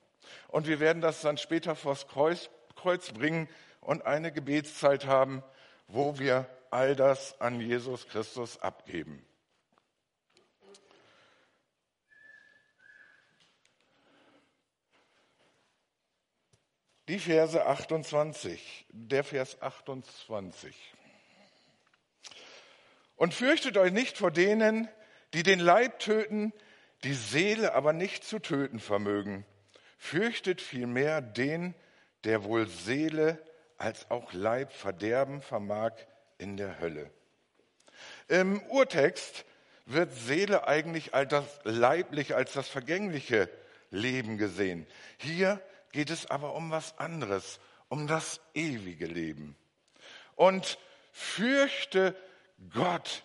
Und 0.47 0.65
wir 0.65 0.79
werden 0.79 1.01
das 1.01 1.19
dann 1.19 1.37
später 1.37 1.75
vors 1.75 2.07
Kreuz, 2.07 2.49
Kreuz 2.77 3.11
bringen 3.11 3.49
und 3.81 4.05
eine 4.05 4.31
Gebetszeit 4.31 5.05
haben, 5.05 5.43
wo 5.87 6.17
wir 6.19 6.47
all 6.71 6.95
das 6.95 7.39
an 7.41 7.59
Jesus 7.59 8.07
Christus 8.07 8.61
abgeben. 8.61 9.25
Die 17.09 17.19
Verse 17.19 17.65
28, 17.65 18.85
der 18.89 19.25
Vers 19.25 19.61
28. 19.61 20.73
Und 23.17 23.33
fürchtet 23.33 23.75
euch 23.75 23.91
nicht 23.91 24.17
vor 24.17 24.31
denen, 24.31 24.87
die 25.33 25.43
den 25.43 25.59
Leib 25.59 25.99
töten, 25.99 26.53
die 27.03 27.13
Seele 27.13 27.73
aber 27.73 27.93
nicht 27.93 28.23
zu 28.23 28.39
töten 28.39 28.79
vermögen. 28.79 29.45
Fürchtet 29.97 30.61
vielmehr 30.61 31.21
den, 31.21 31.75
der 32.23 32.43
wohl 32.43 32.67
Seele 32.67 33.41
als 33.77 34.09
auch 34.09 34.31
Leib 34.33 34.71
verderben 34.71 35.41
vermag 35.41 35.93
in 36.37 36.57
der 36.57 36.79
Hölle. 36.79 37.11
Im 38.27 38.61
Urtext 38.63 39.45
wird 39.85 40.13
Seele 40.13 40.67
eigentlich 40.67 41.13
als 41.13 41.29
das 41.31 41.59
leibliche, 41.63 42.35
als 42.35 42.53
das 42.53 42.69
vergängliche 42.69 43.49
Leben 43.91 44.37
gesehen. 44.37 44.87
Hier 45.17 45.61
geht 45.91 46.09
es 46.09 46.29
aber 46.29 46.55
um 46.55 46.71
was 46.71 46.97
anderes, 46.97 47.59
um 47.89 48.07
das 48.07 48.39
ewige 48.53 49.05
Leben. 49.05 49.55
Und 50.35 50.79
fürchte 51.11 52.15
Gott. 52.73 53.23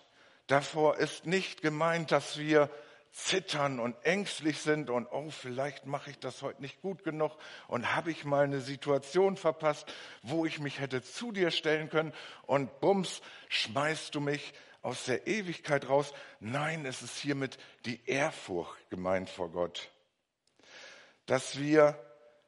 Davor 0.49 0.97
ist 0.97 1.27
nicht 1.27 1.61
gemeint, 1.61 2.11
dass 2.11 2.39
wir 2.39 2.71
zittern 3.11 3.79
und 3.79 3.95
ängstlich 4.03 4.59
sind 4.59 4.89
und 4.89 5.05
oh, 5.05 5.29
vielleicht 5.29 5.85
mache 5.85 6.09
ich 6.09 6.17
das 6.17 6.41
heute 6.41 6.59
nicht 6.63 6.81
gut 6.81 7.03
genug 7.03 7.37
und 7.67 7.95
habe 7.95 8.09
ich 8.09 8.25
mal 8.25 8.45
eine 8.45 8.59
Situation 8.59 9.37
verpasst, 9.37 9.85
wo 10.23 10.47
ich 10.47 10.59
mich 10.59 10.79
hätte 10.79 11.03
zu 11.03 11.31
dir 11.31 11.51
stellen 11.51 11.87
können 11.91 12.13
und 12.47 12.79
bums, 12.79 13.21
schmeißt 13.49 14.15
du 14.15 14.21
mich 14.21 14.53
aus 14.81 15.05
der 15.05 15.27
Ewigkeit 15.27 15.87
raus. 15.87 16.13
Nein, 16.39 16.83
es 16.87 17.03
ist 17.03 17.17
hiermit 17.19 17.59
die 17.85 18.03
Ehrfurcht 18.07 18.89
gemeint 18.89 19.29
vor 19.29 19.51
Gott. 19.51 19.91
Dass 21.27 21.59
wir 21.59 21.95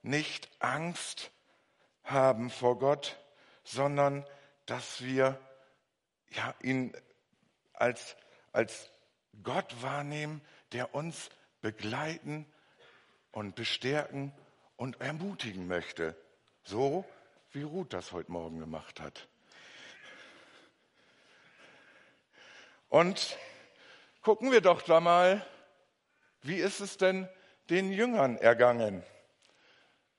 nicht 0.01 0.49
Angst 0.57 1.29
haben 2.03 2.49
vor 2.49 2.79
Gott, 2.79 3.19
sondern 3.63 4.25
dass 4.65 5.03
wir 5.03 5.39
ja, 6.31 6.55
ihn 6.63 6.95
als, 7.81 8.15
als 8.53 8.91
Gott 9.43 9.81
wahrnehmen, 9.81 10.41
der 10.71 10.93
uns 10.93 11.29
begleiten 11.61 12.45
und 13.31 13.55
bestärken 13.55 14.31
und 14.77 15.01
ermutigen 15.01 15.67
möchte. 15.67 16.15
So 16.63 17.05
wie 17.51 17.63
Ruth 17.63 17.91
das 17.93 18.11
heute 18.11 18.31
Morgen 18.31 18.59
gemacht 18.59 18.99
hat. 19.01 19.27
Und 22.89 23.37
gucken 24.21 24.51
wir 24.51 24.61
doch 24.61 24.81
da 24.81 24.99
mal, 24.99 25.45
wie 26.43 26.57
ist 26.57 26.81
es 26.81 26.97
denn 26.97 27.27
den 27.69 27.91
Jüngern 27.91 28.37
ergangen? 28.37 29.03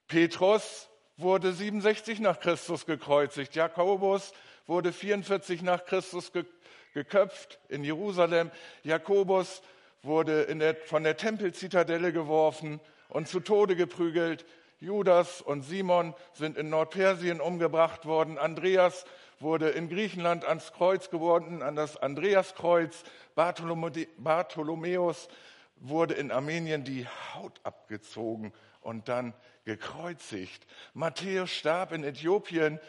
Petrus 0.09 0.88
wurde 1.16 1.52
67 1.52 2.19
nach 2.19 2.40
Christus 2.40 2.87
gekreuzigt, 2.87 3.54
Jakobus 3.54 4.33
wurde 4.66 4.92
44 4.92 5.62
nach 5.62 5.85
Christus 5.85 6.33
gekreuzigt 6.33 6.62
geköpft 6.94 7.59
in 7.68 7.85
Jerusalem. 7.85 8.50
Jakobus 8.83 9.62
wurde 10.02 10.46
der, 10.57 10.76
von 10.76 11.05
der 11.05 11.16
Tempelzitadelle 11.16 12.12
geworfen 12.12 12.81
und 13.09 13.28
zu 13.28 13.40
Tode 13.40 13.76
geprügelt. 13.76 14.44
Judas 14.81 15.40
und 15.40 15.62
Simon 15.62 16.14
sind 16.33 16.57
in 16.59 16.68
Nordpersien 16.68 17.40
umgebracht 17.40 18.05
worden. 18.05 18.37
Andreas 18.37 19.05
wurde 19.38 19.70
in 19.70 19.88
Griechenland 19.88 20.44
ans 20.44 20.72
Kreuz 20.72 21.09
geworden, 21.11 21.62
an 21.62 21.76
das 21.76 21.96
Andreaskreuz. 21.96 23.05
Bartholomäus 23.35 25.28
wurde 25.76 26.14
in 26.14 26.31
Armenien 26.33 26.85
die 26.85 27.07
Haut 27.35 27.61
abgezogen 27.62 28.52
und 28.81 29.09
dann 29.09 29.35
gekreuzigt. 29.64 30.66
Matthäus 30.94 31.50
starb 31.50 31.92
in 31.92 32.02
Äthiopien. 32.05 32.81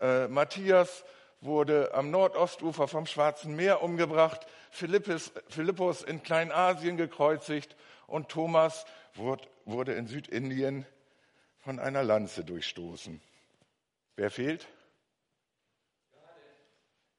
Äh, 0.00 0.28
Matthias 0.28 1.04
wurde 1.40 1.94
am 1.94 2.10
Nordostufer 2.10 2.88
vom 2.88 3.06
Schwarzen 3.06 3.54
Meer 3.54 3.82
umgebracht, 3.82 4.46
Philippus, 4.70 5.32
Philippus 5.48 6.02
in 6.02 6.22
Kleinasien 6.22 6.96
gekreuzigt 6.96 7.76
und 8.06 8.28
Thomas 8.28 8.86
wurde 9.14 9.92
in 9.92 10.06
Südindien 10.06 10.86
von 11.58 11.78
einer 11.78 12.02
Lanze 12.02 12.44
durchstoßen. 12.44 13.20
Wer 14.16 14.30
fehlt? 14.30 14.66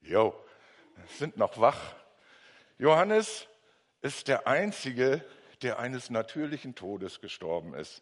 Jo, 0.01 0.33
sind 1.17 1.37
noch 1.37 1.59
wach. 1.59 1.95
Johannes 2.77 3.47
ist 4.01 4.27
der 4.27 4.47
Einzige, 4.47 5.23
der 5.61 5.79
eines 5.79 6.09
natürlichen 6.09 6.75
Todes 6.75 7.19
gestorben 7.19 7.73
ist, 7.73 8.01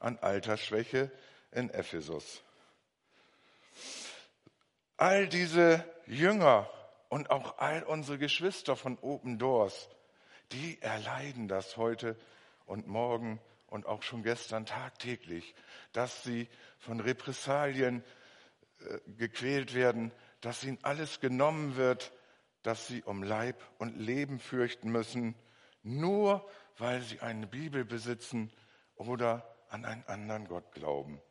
an 0.00 0.18
Altersschwäche 0.18 1.10
in 1.52 1.70
Ephesus. 1.70 2.42
All 5.00 5.28
diese 5.28 5.82
Jünger 6.04 6.68
und 7.08 7.30
auch 7.30 7.56
all 7.56 7.84
unsere 7.84 8.18
Geschwister 8.18 8.76
von 8.76 8.98
Open 9.00 9.38
Doors, 9.38 9.88
die 10.52 10.76
erleiden 10.82 11.48
das 11.48 11.78
heute 11.78 12.18
und 12.66 12.86
morgen 12.86 13.40
und 13.68 13.86
auch 13.86 14.02
schon 14.02 14.22
gestern 14.22 14.66
tagtäglich, 14.66 15.54
dass 15.94 16.22
sie 16.22 16.50
von 16.78 17.00
Repressalien 17.00 18.04
äh, 18.80 18.98
gequält 19.16 19.72
werden, 19.72 20.12
dass 20.42 20.64
ihnen 20.64 20.76
alles 20.82 21.20
genommen 21.20 21.76
wird, 21.76 22.12
dass 22.62 22.86
sie 22.86 23.02
um 23.02 23.22
Leib 23.22 23.56
und 23.78 23.96
Leben 23.96 24.38
fürchten 24.38 24.92
müssen, 24.92 25.34
nur 25.82 26.46
weil 26.76 27.00
sie 27.00 27.20
eine 27.20 27.46
Bibel 27.46 27.86
besitzen 27.86 28.52
oder 28.96 29.56
an 29.70 29.86
einen 29.86 30.04
anderen 30.08 30.46
Gott 30.46 30.72
glauben. 30.72 31.22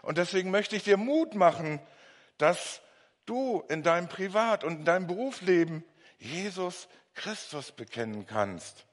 Und 0.00 0.16
deswegen 0.16 0.50
möchte 0.50 0.76
ich 0.76 0.84
dir 0.84 0.96
Mut 0.96 1.34
machen, 1.34 1.78
dass 2.38 2.80
du 3.26 3.62
in 3.68 3.82
deinem 3.82 4.08
Privat- 4.08 4.64
und 4.64 4.80
in 4.80 4.84
deinem 4.84 5.06
Berufsleben 5.06 5.84
Jesus 6.18 6.88
Christus 7.14 7.72
bekennen 7.72 8.26
kannst. 8.26 8.86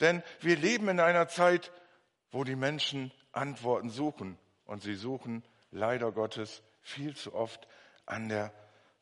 Denn 0.00 0.22
wir 0.40 0.56
leben 0.56 0.88
in 0.88 1.00
einer 1.00 1.28
Zeit, 1.28 1.72
wo 2.30 2.44
die 2.44 2.56
Menschen 2.56 3.12
Antworten 3.32 3.90
suchen 3.90 4.38
und 4.64 4.82
sie 4.82 4.94
suchen 4.94 5.44
leider 5.70 6.12
Gottes 6.12 6.62
viel 6.82 7.14
zu 7.14 7.34
oft 7.34 7.68
an 8.06 8.28
der 8.28 8.52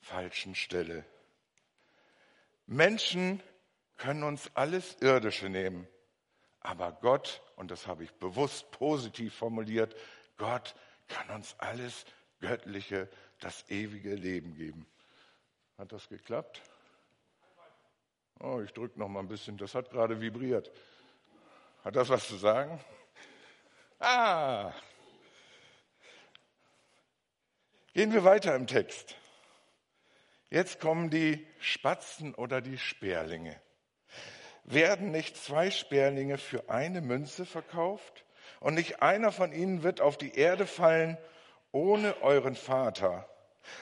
falschen 0.00 0.54
Stelle. 0.54 1.04
Menschen 2.66 3.42
können 3.96 4.24
uns 4.24 4.50
alles 4.54 4.96
Irdische 5.00 5.48
nehmen, 5.48 5.86
aber 6.60 6.92
Gott, 6.92 7.42
und 7.54 7.70
das 7.70 7.86
habe 7.86 8.04
ich 8.04 8.12
bewusst 8.12 8.70
positiv 8.72 9.34
formuliert, 9.34 9.94
Gott 10.36 10.74
kann 11.08 11.30
uns 11.30 11.54
alles 11.58 12.04
Göttliche 12.40 13.08
das 13.40 13.68
ewige 13.68 14.14
Leben 14.14 14.54
geben. 14.54 14.86
Hat 15.78 15.92
das 15.92 16.08
geklappt? 16.08 16.62
Oh, 18.40 18.60
ich 18.60 18.72
drücke 18.72 18.98
noch 18.98 19.08
mal 19.08 19.20
ein 19.20 19.28
bisschen. 19.28 19.56
Das 19.56 19.74
hat 19.74 19.90
gerade 19.90 20.20
vibriert. 20.20 20.70
Hat 21.84 21.96
das 21.96 22.08
was 22.08 22.26
zu 22.26 22.36
sagen? 22.36 22.80
Ah! 23.98 24.72
Gehen 27.92 28.12
wir 28.12 28.24
weiter 28.24 28.54
im 28.54 28.66
Text. 28.66 29.16
Jetzt 30.50 30.80
kommen 30.80 31.10
die 31.10 31.46
Spatzen 31.60 32.34
oder 32.34 32.60
die 32.60 32.78
Sperlinge. 32.78 33.60
Werden 34.64 35.12
nicht 35.12 35.36
zwei 35.36 35.70
Sperlinge 35.70 36.38
für 36.38 36.68
eine 36.68 37.00
Münze 37.00 37.46
verkauft? 37.46 38.24
Und 38.60 38.74
nicht 38.74 39.02
einer 39.02 39.32
von 39.32 39.52
ihnen 39.52 39.82
wird 39.82 40.00
auf 40.00 40.18
die 40.18 40.34
Erde 40.34 40.66
fallen 40.66 41.18
ohne 41.76 42.22
euren 42.22 42.56
Vater. 42.56 43.28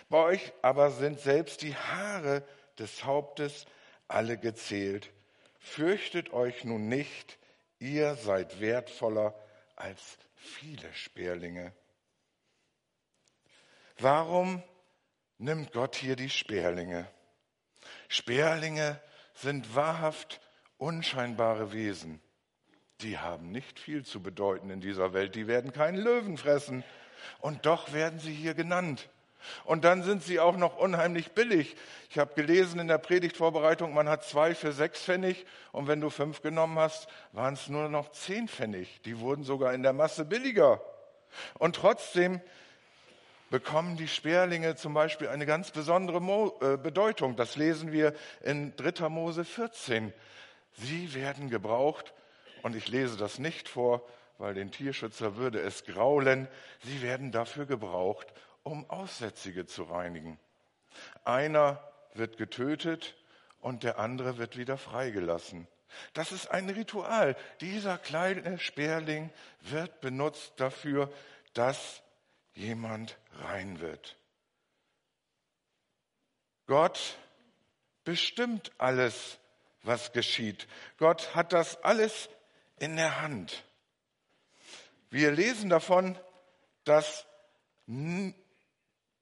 Bei 0.08 0.18
euch 0.18 0.52
aber 0.62 0.90
sind 0.90 1.20
selbst 1.20 1.62
die 1.62 1.76
Haare 1.76 2.42
des 2.76 3.04
Hauptes 3.04 3.66
alle 4.08 4.36
gezählt. 4.36 5.12
Fürchtet 5.60 6.32
euch 6.32 6.64
nun 6.64 6.88
nicht, 6.88 7.38
ihr 7.78 8.16
seid 8.16 8.60
wertvoller 8.60 9.32
als 9.76 10.18
viele 10.34 10.92
Sperlinge. 10.92 11.72
Warum 13.98 14.60
nimmt 15.38 15.72
Gott 15.72 15.94
hier 15.94 16.16
die 16.16 16.30
Sperlinge? 16.30 17.08
Sperlinge 18.08 19.00
sind 19.34 19.76
wahrhaft 19.76 20.40
unscheinbare 20.78 21.72
Wesen. 21.72 22.20
die 23.00 23.18
haben 23.18 23.50
nicht 23.50 23.78
viel 23.78 24.04
zu 24.04 24.22
bedeuten 24.22 24.70
in 24.70 24.80
dieser 24.80 25.12
Welt. 25.12 25.34
Die 25.34 25.46
werden 25.46 25.72
keinen 25.72 25.98
Löwen 25.98 26.38
fressen. 26.38 26.82
Und 27.40 27.66
doch 27.66 27.92
werden 27.92 28.18
sie 28.18 28.32
hier 28.32 28.54
genannt. 28.54 29.08
Und 29.64 29.84
dann 29.84 30.02
sind 30.02 30.22
sie 30.22 30.40
auch 30.40 30.56
noch 30.56 30.76
unheimlich 30.76 31.32
billig. 31.32 31.76
Ich 32.10 32.18
habe 32.18 32.34
gelesen 32.34 32.80
in 32.80 32.88
der 32.88 32.98
Predigtvorbereitung, 32.98 33.92
man 33.92 34.08
hat 34.08 34.24
zwei 34.24 34.54
für 34.54 34.72
sechs 34.72 35.02
Pfennig 35.02 35.44
und 35.72 35.86
wenn 35.86 36.00
du 36.00 36.10
fünf 36.10 36.42
genommen 36.42 36.78
hast, 36.78 37.08
waren 37.32 37.54
es 37.54 37.68
nur 37.68 37.88
noch 37.88 38.10
zehn 38.12 38.48
Pfennig. 38.48 39.00
Die 39.04 39.18
wurden 39.18 39.44
sogar 39.44 39.74
in 39.74 39.82
der 39.82 39.92
Masse 39.92 40.24
billiger. 40.24 40.80
Und 41.58 41.76
trotzdem 41.76 42.40
bekommen 43.50 43.96
die 43.96 44.08
Sperlinge 44.08 44.76
zum 44.76 44.94
Beispiel 44.94 45.28
eine 45.28 45.46
ganz 45.46 45.70
besondere 45.70 46.20
Mo 46.20 46.58
äh, 46.60 46.76
Bedeutung. 46.76 47.36
Das 47.36 47.56
lesen 47.56 47.92
wir 47.92 48.14
in 48.42 48.74
3. 48.76 49.08
Mose 49.08 49.44
14. 49.44 50.12
Sie 50.76 51.14
werden 51.14 51.50
gebraucht, 51.50 52.14
und 52.62 52.74
ich 52.74 52.88
lese 52.88 53.16
das 53.16 53.38
nicht 53.38 53.68
vor, 53.68 54.02
weil 54.38 54.54
den 54.54 54.70
Tierschützer 54.70 55.36
würde 55.36 55.60
es 55.60 55.84
graulen, 55.84 56.48
sie 56.82 57.02
werden 57.02 57.32
dafür 57.32 57.66
gebraucht, 57.66 58.26
um 58.62 58.88
Aussätzige 58.90 59.66
zu 59.66 59.84
reinigen. 59.84 60.38
Einer 61.24 61.82
wird 62.14 62.36
getötet 62.36 63.16
und 63.60 63.82
der 63.82 63.98
andere 63.98 64.38
wird 64.38 64.56
wieder 64.56 64.76
freigelassen. 64.76 65.68
Das 66.12 66.32
ist 66.32 66.50
ein 66.50 66.68
Ritual. 66.68 67.36
Dieser 67.60 67.98
kleine 67.98 68.58
Sperling 68.58 69.30
wird 69.60 70.00
benutzt 70.00 70.54
dafür, 70.56 71.12
dass 71.52 72.02
jemand 72.54 73.18
rein 73.42 73.80
wird. 73.80 74.16
Gott 76.66 77.18
bestimmt 78.04 78.72
alles, 78.78 79.38
was 79.82 80.12
geschieht. 80.12 80.66
Gott 80.98 81.34
hat 81.34 81.52
das 81.52 81.82
alles 81.84 82.28
in 82.78 82.96
der 82.96 83.20
Hand. 83.20 83.64
Wir 85.14 85.30
lesen 85.30 85.70
davon, 85.70 86.18
dass, 86.82 87.24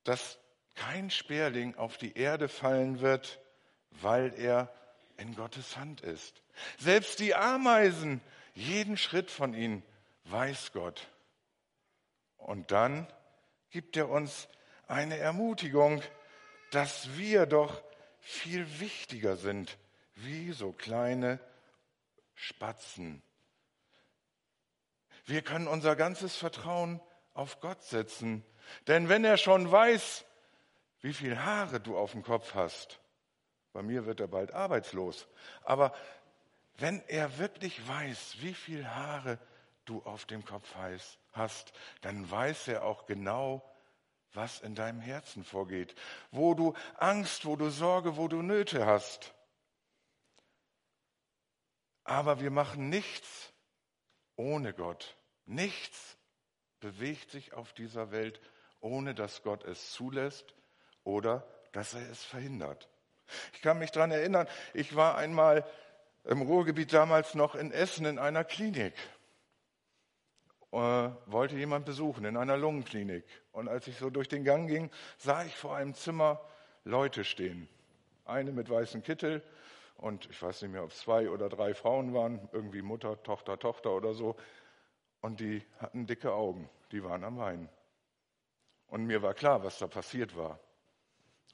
dass 0.05 0.39
kein 0.75 1.11
Sperling 1.11 1.75
auf 1.75 1.99
die 1.99 2.17
Erde 2.17 2.49
fallen 2.49 3.03
wird, 3.03 3.39
weil 3.91 4.33
er 4.33 4.73
in 5.19 5.37
Gottes 5.37 5.77
Hand 5.77 6.01
ist. 6.01 6.43
Selbst 6.79 7.19
die 7.19 7.35
Ameisen, 7.35 8.23
jeden 8.55 8.97
Schritt 8.97 9.31
von 9.31 9.53
ihnen 9.53 9.83
weiß 10.25 10.73
Gott. 10.73 11.09
Und 12.39 12.71
dann 12.71 13.07
gibt 13.69 13.95
er 13.99 14.09
uns 14.09 14.49
eine 14.87 15.19
Ermutigung, 15.19 16.03
dass 16.71 17.19
wir 17.19 17.45
doch 17.45 17.83
viel 18.19 18.81
wichtiger 18.81 19.37
sind 19.37 19.77
wie 20.15 20.53
so 20.53 20.73
kleine 20.73 21.39
Spatzen. 22.35 23.23
Wir 25.25 25.43
können 25.43 25.69
unser 25.69 25.97
ganzes 25.97 26.37
Vertrauen 26.37 27.01
auf 27.35 27.61
Gott 27.61 27.83
setzen. 27.83 28.45
Denn 28.87 29.09
wenn 29.09 29.25
er 29.25 29.37
schon 29.37 29.71
weiß, 29.71 30.25
wie 31.01 31.13
viel 31.13 31.39
Haare 31.39 31.81
du 31.81 31.97
auf 31.97 32.13
dem 32.13 32.23
Kopf 32.23 32.55
hast, 32.55 33.01
bei 33.73 33.83
mir 33.83 34.07
wird 34.07 34.21
er 34.21 34.29
bald 34.29 34.53
arbeitslos, 34.53 35.27
aber 35.65 35.95
wenn 36.77 37.03
er 37.09 37.39
wirklich 37.39 37.87
weiß, 37.87 38.37
wie 38.41 38.55
viel 38.55 38.87
Haare 38.87 39.39
du 39.85 40.03
auf 40.03 40.27
dem 40.27 40.45
Kopf 40.45 40.75
hast, 41.33 41.73
dann 42.01 42.31
weiß 42.31 42.69
er 42.69 42.85
auch 42.85 43.07
genau, 43.07 43.63
was 44.33 44.61
in 44.61 44.75
deinem 44.75 45.01
Herzen 45.01 45.45
vorgeht, 45.45 45.95
wo 46.31 46.55
du 46.55 46.75
Angst, 46.97 47.45
wo 47.45 47.57
du 47.57 47.71
Sorge, 47.71 48.17
wo 48.17 48.29
du 48.29 48.43
Nöte 48.43 48.87
hast. 48.87 49.35
Aber 52.05 52.41
wir 52.41 52.51
machen 52.51 52.89
nichts 52.89 53.52
ohne 54.37 54.73
Gott. 54.73 55.16
Nichts 55.47 56.16
bewegt 56.81 57.31
sich 57.31 57.53
auf 57.53 57.73
dieser 57.73 58.11
Welt, 58.11 58.40
ohne 58.81 59.14
dass 59.14 59.42
Gott 59.42 59.64
es 59.64 59.92
zulässt 59.92 60.55
oder 61.05 61.47
dass 61.73 61.95
er 61.95 62.09
es 62.11 62.23
verhindert. 62.25 62.88
Ich 63.55 63.62
kann 63.62 63.79
mich 63.79 63.90
daran 63.90 64.11
erinnern, 64.11 64.49
ich 64.75 64.95
war 64.95 65.16
einmal 65.16 65.64
im 66.25 66.42
Ruhrgebiet 66.42 66.92
damals 66.92 67.35
noch 67.35 67.55
in 67.55 67.73
Essen 67.73 68.05
in 68.07 68.18
einer 68.18 68.45
Klinik. 68.45 68.95
Äh, 70.73 71.11
wollte 71.27 71.57
jemand 71.57 71.85
besuchen 71.85 72.25
in 72.25 72.37
einer 72.37 72.57
Lungenklinik. 72.57 73.25
Und 73.53 73.68
als 73.68 73.87
ich 73.88 73.99
so 73.99 74.11
durch 74.11 74.29
den 74.29 74.45
Gang 74.45 74.68
ging, 74.68 74.90
sah 75.18 75.45
ich 75.45 75.55
vor 75.55 75.77
einem 75.77 75.95
Zimmer 75.95 76.40
Leute 76.85 77.25
stehen. 77.25 77.68
Eine 78.25 78.53
mit 78.53 78.71
weißem 78.71 79.03
Kittel 79.03 79.42
und 80.03 80.29
ich 80.31 80.43
weiß 80.43 80.62
nicht 80.62 80.73
mehr, 80.73 80.83
ob 80.83 80.91
es 80.91 80.99
zwei 80.99 81.31
oder 81.31 81.49
drei 81.49 81.75
Frauen 81.75 82.12
waren, 82.12 82.49
irgendwie 82.51 82.83
Mutter, 82.83 83.23
Tochter, 83.23 83.57
Tochter 83.57 83.93
oder 83.93 84.15
so. 84.15 84.35
Und 85.21 85.38
die 85.38 85.62
hatten 85.79 86.07
dicke 86.07 86.33
Augen, 86.33 86.69
die 86.91 87.05
waren 87.05 87.23
am 87.23 87.38
Weinen. 87.38 87.69
Und 88.88 89.07
mir 89.07 89.23
war 89.23 89.33
klar, 89.33 89.62
was 89.62 89.79
da 89.79 89.87
passiert 89.87 90.37
war. 90.37 90.59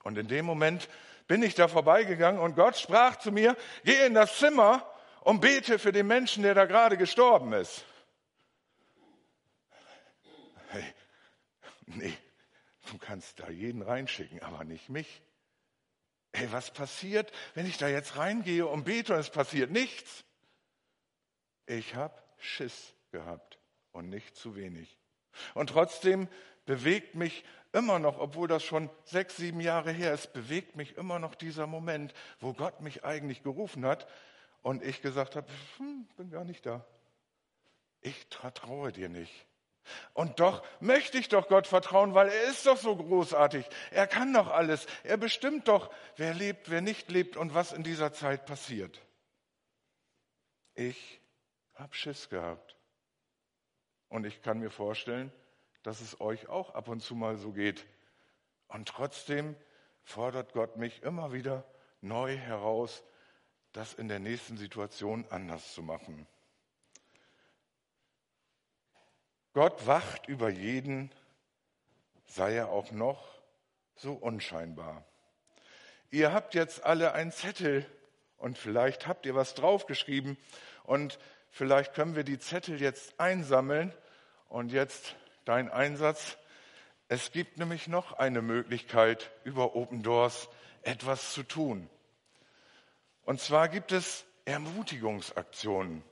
Und 0.03 0.17
in 0.17 0.29
dem 0.29 0.47
Moment 0.47 0.89
bin 1.27 1.43
ich 1.43 1.55
da 1.55 1.69
vorbeigegangen 1.69 2.41
und 2.41 2.57
Gott 2.57 2.79
sprach 2.79 3.17
zu 3.17 3.33
mir, 3.33 3.55
geh 3.85 4.07
in 4.07 4.15
das 4.15 4.39
Zimmer 4.39 4.83
und 5.21 5.41
bete 5.41 5.79
für 5.79 5.93
den 5.93 6.07
Menschen, 6.07 6.43
der 6.43 6.55
da 6.55 6.65
gerade 6.65 6.97
gestorben 6.97 7.53
ist. 7.53 7.85
Hey, 10.71 10.85
nee, 11.85 12.15
du 12.91 12.97
kannst 12.97 13.41
da 13.41 13.51
jeden 13.51 13.83
reinschicken, 13.83 14.43
aber 14.43 14.65
nicht 14.65 14.89
mich. 14.89 15.23
Hey, 16.39 16.53
was 16.53 16.71
passiert, 16.71 17.33
wenn 17.55 17.67
ich 17.67 17.79
da 17.79 17.89
jetzt 17.89 18.17
reingehe 18.17 18.65
und 18.65 18.85
bete 18.85 19.13
und 19.13 19.19
es 19.19 19.29
passiert 19.29 19.73
nichts? 19.73 20.23
Ich 21.67 21.97
habe 21.97 22.15
Schiss 22.37 22.95
gehabt 23.11 23.59
und 23.91 24.09
nicht 24.09 24.37
zu 24.37 24.55
wenig. 24.55 25.01
Und 25.55 25.71
trotzdem 25.71 26.29
bewegt 26.65 27.17
mich 27.17 27.45
immer 27.73 27.99
noch, 27.99 28.21
obwohl 28.21 28.47
das 28.47 28.63
schon 28.63 28.89
sechs, 29.03 29.37
sieben 29.37 29.59
Jahre 29.59 29.91
her 29.91 30.15
ist, 30.15 30.33
bewegt 30.33 30.77
mich 30.77 30.97
immer 30.97 31.19
noch 31.19 31.35
dieser 31.35 31.67
Moment, 31.67 32.15
wo 32.39 32.53
Gott 32.53 32.83
mich 32.83 33.05
eigentlich 33.05 33.43
gerufen 33.43 33.85
hat 33.85 34.07
und 34.63 34.85
ich 34.85 35.03
gesagt 35.03 35.35
habe, 35.35 35.49
hm, 35.79 36.07
bin 36.17 36.31
gar 36.31 36.45
nicht 36.45 36.65
da. 36.65 36.87
Ich 38.01 38.29
vertraue 38.31 38.93
dir 38.93 39.09
nicht. 39.09 39.48
Und 40.13 40.41
doch 40.41 40.65
möchte 40.81 41.19
ich 41.19 41.29
doch 41.29 41.49
Gott 41.49 41.67
vertrauen, 41.67 42.15
weil 42.15 42.29
er 42.29 42.45
ist 42.45 42.67
doch 42.67 42.77
so 42.77 42.97
großartig. 42.97 43.67
Er 43.91 44.07
kann 44.07 44.33
doch 44.33 44.49
alles. 44.49 44.87
Er 45.05 45.17
bestimmt 45.17 45.69
doch, 45.69 45.91
wer 46.17 46.35
lebt, 46.35 46.71
wer 46.71 46.81
nicht 46.81 47.11
lebt 47.11 47.37
und 47.37 47.55
was 47.55 47.73
in 47.73 47.83
dieser 47.83 48.13
Zeit 48.13 48.47
passiert. 48.47 49.01
Ich 50.75 51.21
habe 51.75 51.95
Schiss 51.95 52.29
gehabt. 52.29 52.77
Und 54.09 54.25
ich 54.25 54.43
kann 54.43 54.59
mir 54.59 54.71
vorstellen, 54.71 55.33
dass 55.83 56.01
es 56.01 56.21
euch 56.21 56.49
auch 56.49 56.75
ab 56.75 56.89
und 56.89 57.01
zu 57.01 57.15
mal 57.15 57.37
so 57.37 57.53
geht. 57.53 57.87
Und 58.69 58.89
trotzdem 58.89 59.57
fordert 60.03 60.53
Gott 60.53 60.77
mich 60.77 61.03
immer 61.03 61.33
wieder 61.33 61.65
neu 62.01 62.37
heraus, 62.37 63.03
das 63.73 63.95
in 63.95 64.09
der 64.09 64.19
nächsten 64.19 64.57
Situation 64.57 65.27
anders 65.31 65.75
zu 65.75 65.83
machen. 65.83 66.27
Gott 69.59 69.89
wacht 69.89 70.29
über 70.29 70.51
jeden, 70.51 71.11
sei 72.29 72.55
er 72.55 72.69
auch 72.69 72.93
noch 72.93 73.27
so 73.97 74.13
unscheinbar. 74.13 75.05
Ihr 76.13 76.33
habt 76.33 76.55
jetzt 76.55 76.85
alle 76.85 77.11
einen 77.13 77.33
Zettel 77.33 77.85
und 78.37 78.57
vielleicht 78.57 79.09
habt 79.09 79.27
ihr 79.27 79.35
was 79.35 79.55
draufgeschrieben 79.55 80.37
und 80.85 81.19
Vielleicht 81.51 81.95
können 81.95 82.15
wir 82.15 82.23
die 82.23 82.39
Zettel 82.39 82.81
jetzt 82.81 83.19
einsammeln 83.19 83.93
und 84.49 84.71
jetzt 84.71 85.17
dein 85.45 85.69
Einsatz. 85.71 86.39
Es 87.09 87.33
gibt 87.33 87.59
nämlich 87.59 87.89
noch 87.89 88.13
eine 88.13 88.43
Möglichkeit, 88.43 89.33
über 89.43 89.75
Open 89.75 90.05
Doors 90.05 90.49
etwas 90.83 91.33
zu 91.33 91.43
tun. 91.43 91.91
Und 93.25 93.41
zwar 93.41 93.69
gibt 93.69 93.91
es 93.91 94.25
Ermutigungsaktionen 94.45 96.05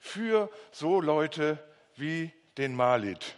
für 0.00 0.50
so 0.70 1.02
Leute 1.02 1.62
wie 1.96 2.32
den 2.58 2.74
Malit. 2.74 3.36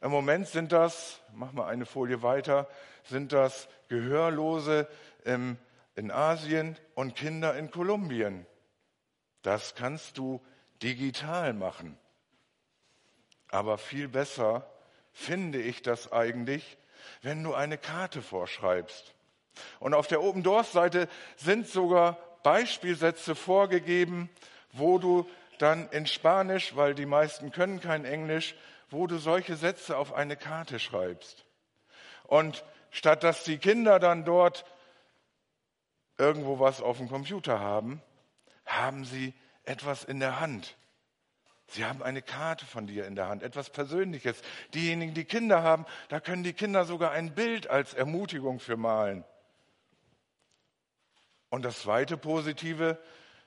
Im 0.00 0.10
Moment 0.10 0.46
sind 0.48 0.72
das, 0.72 1.20
mach 1.32 1.52
mal 1.52 1.66
eine 1.66 1.86
Folie 1.86 2.22
weiter, 2.22 2.68
sind 3.04 3.32
das 3.32 3.68
Gehörlose 3.88 4.88
im, 5.24 5.58
in 5.94 6.10
Asien 6.10 6.76
und 6.94 7.16
Kinder 7.16 7.56
in 7.56 7.70
Kolumbien. 7.70 8.46
Das 9.42 9.74
kannst 9.74 10.16
du 10.18 10.40
digital 10.82 11.52
machen. 11.52 11.98
Aber 13.50 13.78
viel 13.78 14.08
besser 14.08 14.68
finde 15.12 15.60
ich 15.60 15.82
das 15.82 16.12
eigentlich, 16.12 16.76
wenn 17.22 17.42
du 17.42 17.54
eine 17.54 17.78
Karte 17.78 18.22
vorschreibst. 18.22 19.14
Und 19.78 19.94
auf 19.94 20.06
der 20.06 20.22
Open 20.22 20.42
Doors 20.42 20.72
Seite 20.72 21.08
sind 21.36 21.68
sogar 21.68 22.18
Beispielsätze 22.42 23.34
vorgegeben, 23.34 24.28
wo 24.72 24.98
du 24.98 25.28
dann 25.58 25.88
in 25.90 26.06
Spanisch, 26.06 26.76
weil 26.76 26.94
die 26.94 27.06
meisten 27.06 27.50
können 27.50 27.80
kein 27.80 28.04
Englisch, 28.04 28.54
wo 28.90 29.06
du 29.06 29.18
solche 29.18 29.56
Sätze 29.56 29.96
auf 29.96 30.12
eine 30.12 30.36
Karte 30.36 30.78
schreibst. 30.78 31.44
Und 32.24 32.64
statt 32.90 33.22
dass 33.22 33.44
die 33.44 33.58
Kinder 33.58 33.98
dann 33.98 34.24
dort 34.24 34.64
irgendwo 36.18 36.60
was 36.60 36.80
auf 36.80 36.98
dem 36.98 37.08
Computer 37.08 37.60
haben, 37.60 38.02
haben 38.64 39.04
sie 39.04 39.34
etwas 39.64 40.04
in 40.04 40.20
der 40.20 40.40
Hand. 40.40 40.76
Sie 41.66 41.84
haben 41.84 42.02
eine 42.02 42.22
Karte 42.22 42.66
von 42.66 42.86
dir 42.86 43.06
in 43.06 43.16
der 43.16 43.28
Hand, 43.28 43.42
etwas 43.42 43.70
Persönliches. 43.70 44.40
Diejenigen, 44.74 45.14
die 45.14 45.24
Kinder 45.24 45.62
haben, 45.62 45.86
da 46.08 46.20
können 46.20 46.44
die 46.44 46.52
Kinder 46.52 46.84
sogar 46.84 47.10
ein 47.10 47.34
Bild 47.34 47.68
als 47.68 47.94
Ermutigung 47.94 48.60
für 48.60 48.76
malen. 48.76 49.24
Und 51.48 51.64
das 51.64 51.80
zweite 51.80 52.16
Positive, 52.16 52.98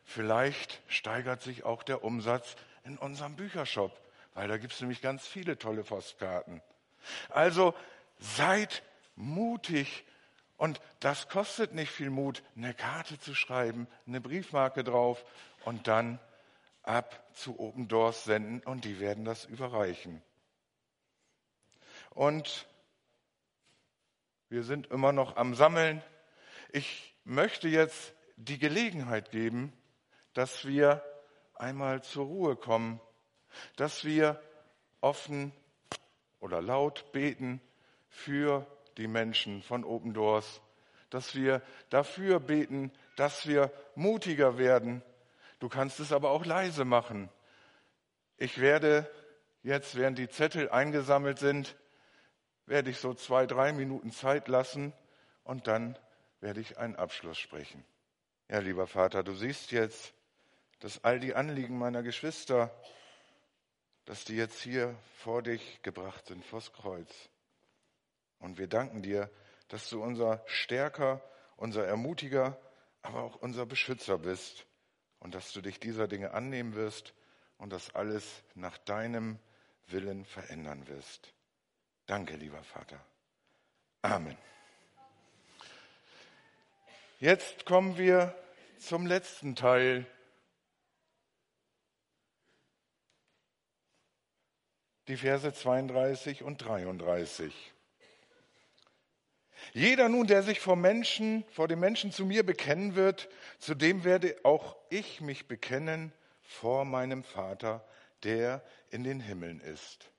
vielleicht 0.07 0.81
steigert 0.87 1.41
sich 1.41 1.63
auch 1.65 1.83
der 1.83 2.03
Umsatz 2.03 2.55
in 2.85 2.97
unserem 2.97 3.35
Büchershop, 3.35 3.91
weil 4.33 4.47
da 4.47 4.57
gibt 4.57 4.73
es 4.73 4.81
nämlich 4.81 5.01
ganz 5.01 5.27
viele 5.27 5.59
tolle 5.59 5.83
Postkarten. 5.83 6.61
Also 7.29 7.75
seid 8.17 8.81
mutig 9.15 10.05
und 10.55 10.79
das 11.01 11.27
kostet 11.27 11.73
nicht 11.73 11.91
viel 11.91 12.09
Mut, 12.09 12.41
eine 12.55 12.73
Karte 12.73 13.19
zu 13.19 13.35
schreiben, 13.35 13.87
eine 14.07 14.21
Briefmarke 14.21 14.83
drauf 14.83 15.23
und 15.65 15.87
dann 15.87 16.19
ab 16.83 17.27
zu 17.33 17.59
Open 17.59 17.89
Doors 17.89 18.23
senden 18.23 18.61
und 18.61 18.85
die 18.85 18.99
werden 18.99 19.25
das 19.25 19.43
überreichen. 19.45 20.21
Und 22.11 22.65
wir 24.49 24.63
sind 24.63 24.87
immer 24.87 25.11
noch 25.11 25.35
am 25.35 25.53
Sammeln. 25.53 26.01
Ich 26.71 27.13
möchte 27.25 27.67
jetzt 27.67 28.13
die 28.37 28.57
Gelegenheit 28.57 29.31
geben, 29.31 29.73
dass 30.37 30.67
wir 30.67 31.03
einmal 31.55 32.03
zur 32.03 32.27
Ruhe 32.27 32.55
kommen, 32.55 33.01
dass 33.75 34.05
wir 34.05 34.39
offen 35.01 35.51
oder 36.39 36.61
laut 36.61 37.11
beten 37.11 37.59
für 38.07 38.67
die 38.97 39.07
Menschen 39.07 39.63
von 39.63 39.83
Open 39.83 40.13
Doors, 40.13 40.61
dass 41.09 41.33
wir 41.33 41.63
dafür 41.89 42.39
beten, 42.39 42.91
dass 43.15 43.47
wir 43.47 43.71
mutiger 43.95 44.59
werden. 44.59 45.01
Du 45.57 45.69
kannst 45.69 45.99
es 45.99 46.11
aber 46.11 46.29
auch 46.29 46.45
leise 46.45 46.85
machen. 46.85 47.31
Ich 48.37 48.61
werde 48.61 49.09
jetzt, 49.63 49.95
während 49.95 50.19
die 50.19 50.29
Zettel 50.29 50.69
eingesammelt 50.69 51.39
sind, 51.39 51.75
werde 52.67 52.91
ich 52.91 52.99
so 52.99 53.15
zwei, 53.15 53.47
drei 53.47 53.73
Minuten 53.73 54.11
Zeit 54.11 54.49
lassen 54.49 54.93
und 55.43 55.65
dann 55.65 55.97
werde 56.41 56.61
ich 56.61 56.77
einen 56.77 56.95
Abschluss 56.95 57.39
sprechen. 57.39 57.83
Ja, 58.49 58.59
lieber 58.59 58.85
Vater, 58.85 59.23
du 59.23 59.33
siehst 59.33 59.71
jetzt, 59.71 60.13
dass 60.79 61.03
all 61.03 61.19
die 61.19 61.35
Anliegen 61.35 61.77
meiner 61.77 62.03
Geschwister, 62.03 62.71
dass 64.05 64.25
die 64.25 64.35
jetzt 64.35 64.61
hier 64.61 64.95
vor 65.15 65.41
dich 65.41 65.81
gebracht 65.81 66.27
sind, 66.27 66.45
vors 66.45 66.71
Kreuz. 66.73 67.11
Und 68.39 68.57
wir 68.57 68.67
danken 68.67 69.01
dir, 69.01 69.29
dass 69.67 69.89
du 69.89 70.01
unser 70.01 70.43
Stärker, 70.45 71.21
unser 71.55 71.85
Ermutiger, 71.85 72.59
aber 73.01 73.23
auch 73.23 73.35
unser 73.37 73.65
Beschützer 73.65 74.17
bist 74.17 74.65
und 75.19 75.35
dass 75.35 75.51
du 75.51 75.61
dich 75.61 75.79
dieser 75.79 76.07
Dinge 76.07 76.31
annehmen 76.31 76.75
wirst 76.75 77.13
und 77.57 77.71
das 77.71 77.93
alles 77.95 78.43
nach 78.55 78.77
deinem 78.77 79.39
Willen 79.87 80.25
verändern 80.25 80.87
wirst. 80.87 81.33
Danke, 82.05 82.35
lieber 82.35 82.63
Vater. 82.63 83.03
Amen. 84.01 84.37
Jetzt 87.19 87.65
kommen 87.65 87.97
wir 87.97 88.35
zum 88.77 89.07
letzten 89.07 89.55
Teil. 89.55 90.05
Die 95.07 95.17
Verse 95.17 95.53
32 95.53 96.43
und 96.43 96.57
33. 96.57 97.53
Jeder 99.73 100.09
nun, 100.09 100.27
der 100.27 100.43
sich 100.43 100.59
vor 100.59 100.75
Menschen, 100.75 101.45
vor 101.49 101.67
den 101.67 101.79
Menschen 101.79 102.11
zu 102.11 102.25
mir 102.25 102.45
bekennen 102.45 102.95
wird, 102.95 103.29
zu 103.57 103.73
dem 103.73 104.03
werde 104.03 104.35
auch 104.43 104.75
ich 104.89 105.21
mich 105.21 105.47
bekennen 105.47 106.11
vor 106.41 106.85
meinem 106.85 107.23
Vater, 107.23 107.87
der 108.23 108.63
in 108.89 109.03
den 109.03 109.19
Himmeln 109.19 109.61
ist. 109.61 110.09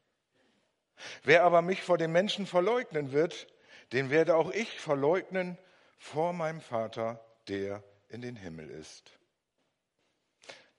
Wer 1.23 1.45
aber 1.45 1.63
mich 1.63 1.83
vor 1.83 1.99
den 1.99 2.13
Menschen 2.13 2.47
verleugnen 2.47 3.13
wird, 3.13 3.47
den 3.93 4.11
werde 4.11 4.37
auch 4.37 4.51
ich 4.51 4.81
verleugnen 4.81 5.59
vor 5.99 6.33
meinem 6.33 6.61
Vater, 6.61 7.25
der 7.49 7.83
in 8.09 8.23
den 8.23 8.37
Himmel 8.37 8.71
ist. 8.71 9.19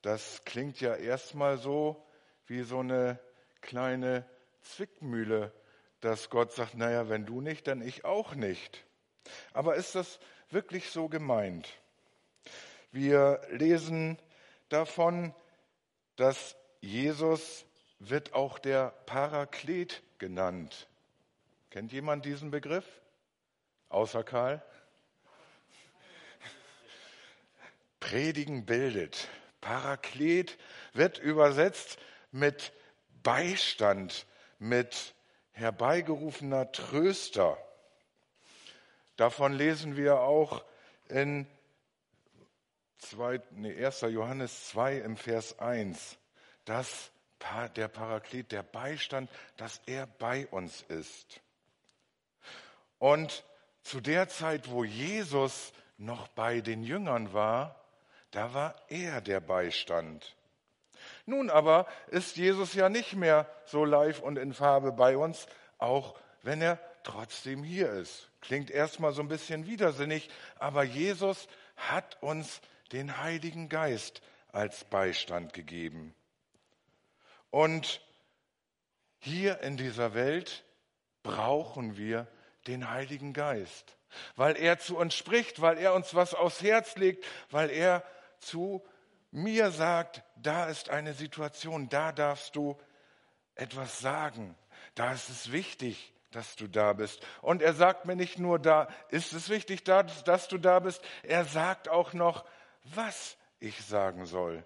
Das 0.01 0.43
klingt 0.45 0.79
ja 0.81 0.95
erstmal 0.95 1.57
so 1.57 2.05
wie 2.47 2.63
so 2.63 2.79
eine 2.79 3.19
kleine 3.61 4.25
Zwickmühle, 4.61 5.53
dass 6.01 6.29
Gott 6.29 6.53
sagt, 6.53 6.75
naja, 6.75 7.09
wenn 7.09 7.25
du 7.25 7.41
nicht, 7.41 7.67
dann 7.67 7.81
ich 7.81 8.05
auch 8.05 8.35
nicht. 8.35 8.85
Aber 9.53 9.75
ist 9.75 9.95
das 9.95 10.19
wirklich 10.49 10.89
so 10.89 11.09
gemeint? 11.09 11.69
Wir 12.91 13.41
lesen 13.49 14.17
davon, 14.69 15.33
dass 16.15 16.55
Jesus 16.81 17.65
wird 17.99 18.33
auch 18.33 18.59
der 18.59 18.91
Paraklet 19.05 20.01
genannt. 20.17 20.87
Kennt 21.69 21.91
jemand 21.91 22.25
diesen 22.25 22.49
Begriff? 22.49 22.85
Außer 23.89 24.23
Karl? 24.23 24.63
Predigen 27.99 28.65
bildet. 28.65 29.27
Paraklet 29.61 30.57
wird 30.93 31.19
übersetzt 31.19 31.99
mit 32.31 32.71
Beistand, 33.23 34.25
mit 34.59 35.15
herbeigerufener 35.51 36.71
Tröster. 36.71 37.57
Davon 39.15 39.53
lesen 39.53 39.95
wir 39.95 40.19
auch 40.19 40.63
in 41.07 41.47
2, 42.99 43.41
nee, 43.51 43.85
1. 43.85 44.01
Johannes 44.01 44.69
2 44.69 44.97
im 44.97 45.17
Vers 45.17 45.57
1, 45.59 46.17
dass 46.65 47.11
der 47.75 47.87
Paraklet, 47.87 48.51
der 48.51 48.63
Beistand, 48.63 49.29
dass 49.57 49.81
er 49.85 50.05
bei 50.05 50.45
uns 50.47 50.81
ist. 50.83 51.41
Und 52.97 53.45
zu 53.81 54.01
der 54.01 54.27
Zeit, 54.27 54.69
wo 54.69 54.83
Jesus 54.83 55.71
noch 55.97 56.27
bei 56.29 56.59
den 56.59 56.83
Jüngern 56.83 57.33
war, 57.33 57.81
da 58.31 58.53
war 58.53 58.75
er 58.89 59.21
der 59.21 59.39
Beistand. 59.39 60.35
Nun 61.29 61.51
aber 61.51 61.85
ist 62.07 62.37
Jesus 62.37 62.73
ja 62.73 62.89
nicht 62.89 63.13
mehr 63.13 63.47
so 63.65 63.85
live 63.85 64.19
und 64.19 64.39
in 64.39 64.51
Farbe 64.51 64.91
bei 64.91 65.15
uns, 65.15 65.45
auch 65.77 66.19
wenn 66.41 66.59
er 66.59 66.79
trotzdem 67.03 67.63
hier 67.63 67.91
ist. 67.91 68.31
Klingt 68.41 68.71
erstmal 68.71 69.13
so 69.13 69.21
ein 69.21 69.27
bisschen 69.27 69.67
widersinnig, 69.67 70.27
aber 70.57 70.81
Jesus 70.81 71.47
hat 71.77 72.17
uns 72.23 72.61
den 72.93 73.21
Heiligen 73.21 73.69
Geist 73.69 74.23
als 74.51 74.83
Beistand 74.85 75.53
gegeben. 75.53 76.15
Und 77.51 78.01
hier 79.19 79.59
in 79.61 79.77
dieser 79.77 80.15
Welt 80.15 80.63
brauchen 81.21 81.95
wir 81.95 82.25
den 82.65 82.89
Heiligen 82.89 83.33
Geist, 83.33 83.95
weil 84.35 84.57
er 84.57 84.79
zu 84.79 84.97
uns 84.97 85.13
spricht, 85.13 85.61
weil 85.61 85.77
er 85.77 85.93
uns 85.93 86.15
was 86.15 86.33
aufs 86.33 86.63
Herz 86.63 86.95
legt, 86.95 87.23
weil 87.51 87.69
er 87.69 88.03
zu 88.39 88.83
mir 89.31 89.71
sagt, 89.71 90.23
da 90.35 90.65
ist 90.65 90.89
eine 90.89 91.13
Situation, 91.13 91.89
da 91.89 92.11
darfst 92.11 92.55
du 92.55 92.77
etwas 93.55 93.99
sagen, 93.99 94.55
da 94.95 95.13
ist 95.13 95.29
es 95.29 95.51
wichtig, 95.51 96.13
dass 96.31 96.55
du 96.55 96.67
da 96.67 96.93
bist. 96.93 97.25
Und 97.41 97.61
er 97.61 97.73
sagt 97.73 98.05
mir 98.05 98.15
nicht 98.15 98.39
nur, 98.39 98.59
da 98.59 98.87
ist 99.09 99.33
es 99.33 99.49
wichtig, 99.49 99.83
dass 99.83 100.47
du 100.47 100.57
da 100.57 100.79
bist, 100.79 101.01
er 101.23 101.45
sagt 101.45 101.89
auch 101.89 102.13
noch, 102.13 102.45
was 102.83 103.37
ich 103.59 103.83
sagen 103.85 104.25
soll. 104.25 104.63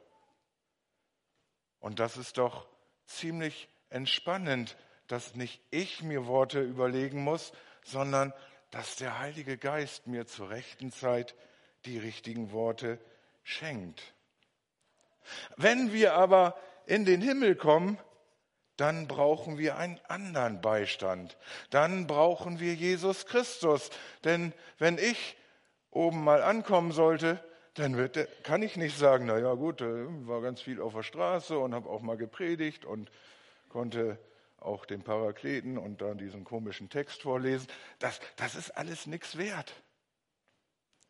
Und 1.79 1.99
das 1.99 2.17
ist 2.17 2.37
doch 2.37 2.67
ziemlich 3.05 3.67
entspannend, 3.89 4.77
dass 5.07 5.35
nicht 5.35 5.61
ich 5.69 6.01
mir 6.01 6.27
Worte 6.27 6.61
überlegen 6.61 7.23
muss, 7.23 7.51
sondern 7.83 8.33
dass 8.71 8.95
der 8.95 9.19
Heilige 9.19 9.57
Geist 9.57 10.07
mir 10.07 10.25
zur 10.25 10.49
rechten 10.49 10.91
Zeit 10.91 11.35
die 11.85 11.99
richtigen 11.99 12.51
Worte 12.51 12.99
schenkt. 13.43 14.13
Wenn 15.57 15.93
wir 15.93 16.13
aber 16.13 16.57
in 16.85 17.05
den 17.05 17.21
Himmel 17.21 17.55
kommen, 17.55 17.97
dann 18.77 19.07
brauchen 19.07 19.57
wir 19.57 19.77
einen 19.77 19.99
anderen 20.07 20.61
Beistand. 20.61 21.37
Dann 21.69 22.07
brauchen 22.07 22.59
wir 22.59 22.73
Jesus 22.73 23.25
Christus. 23.25 23.89
Denn 24.23 24.53
wenn 24.79 24.97
ich 24.97 25.37
oben 25.91 26.23
mal 26.23 26.41
ankommen 26.41 26.91
sollte, 26.91 27.43
dann 27.75 27.97
wird, 27.97 28.17
kann 28.43 28.61
ich 28.61 28.75
nicht 28.75 28.97
sagen, 28.97 29.25
na 29.27 29.37
ja 29.39 29.53
gut, 29.53 29.81
war 29.81 30.41
ganz 30.41 30.61
viel 30.61 30.81
auf 30.81 30.93
der 30.93 31.03
Straße 31.03 31.57
und 31.57 31.73
habe 31.73 31.89
auch 31.89 32.01
mal 32.01 32.17
gepredigt 32.17 32.85
und 32.85 33.11
konnte 33.69 34.19
auch 34.57 34.85
den 34.85 35.03
Parakleten 35.03 35.77
und 35.77 36.01
dann 36.01 36.17
diesen 36.17 36.43
komischen 36.43 36.89
Text 36.89 37.21
vorlesen. 37.21 37.67
Das, 37.99 38.19
das 38.37 38.55
ist 38.55 38.71
alles 38.71 39.07
nichts 39.07 39.37
wert. 39.37 39.73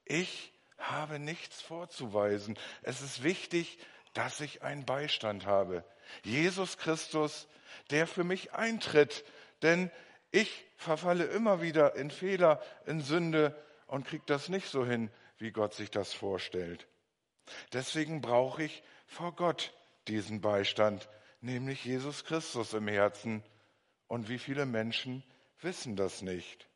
Ich 0.05 0.53
habe 0.77 1.19
nichts 1.19 1.61
vorzuweisen. 1.61 2.57
Es 2.81 3.01
ist 3.01 3.23
wichtig, 3.23 3.77
dass 4.13 4.39
ich 4.39 4.61
einen 4.61 4.85
Beistand 4.85 5.45
habe. 5.45 5.83
Jesus 6.23 6.77
Christus, 6.77 7.47
der 7.89 8.07
für 8.07 8.23
mich 8.23 8.53
eintritt. 8.53 9.23
Denn 9.61 9.91
ich 10.31 10.65
verfalle 10.77 11.25
immer 11.25 11.61
wieder 11.61 11.95
in 11.95 12.11
Fehler, 12.11 12.61
in 12.85 13.01
Sünde 13.01 13.55
und 13.87 14.05
kriege 14.05 14.23
das 14.25 14.49
nicht 14.49 14.67
so 14.67 14.85
hin, 14.85 15.09
wie 15.37 15.51
Gott 15.51 15.73
sich 15.73 15.91
das 15.91 16.13
vorstellt. 16.13 16.87
Deswegen 17.73 18.21
brauche 18.21 18.63
ich 18.63 18.83
vor 19.05 19.35
Gott 19.35 19.73
diesen 20.07 20.41
Beistand, 20.41 21.09
nämlich 21.41 21.83
Jesus 21.85 22.23
Christus 22.23 22.73
im 22.73 22.87
Herzen. 22.87 23.43
Und 24.07 24.29
wie 24.29 24.39
viele 24.39 24.65
Menschen 24.65 25.23
wissen 25.61 25.95
das 25.95 26.21
nicht? 26.21 26.67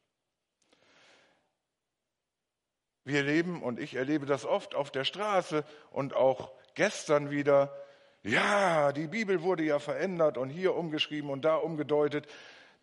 Wir 3.04 3.24
leben, 3.24 3.64
und 3.64 3.80
ich 3.80 3.96
erlebe 3.96 4.26
das 4.26 4.44
oft 4.44 4.76
auf 4.76 4.92
der 4.92 5.06
Straße 5.06 5.64
und 5.92 6.14
auch 6.14 6.52
gestern 6.78 7.32
wieder, 7.32 7.76
ja, 8.22 8.92
die 8.92 9.08
Bibel 9.08 9.42
wurde 9.42 9.64
ja 9.64 9.80
verändert 9.80 10.38
und 10.38 10.50
hier 10.50 10.76
umgeschrieben 10.76 11.32
und 11.32 11.44
da 11.44 11.56
umgedeutet. 11.56 12.28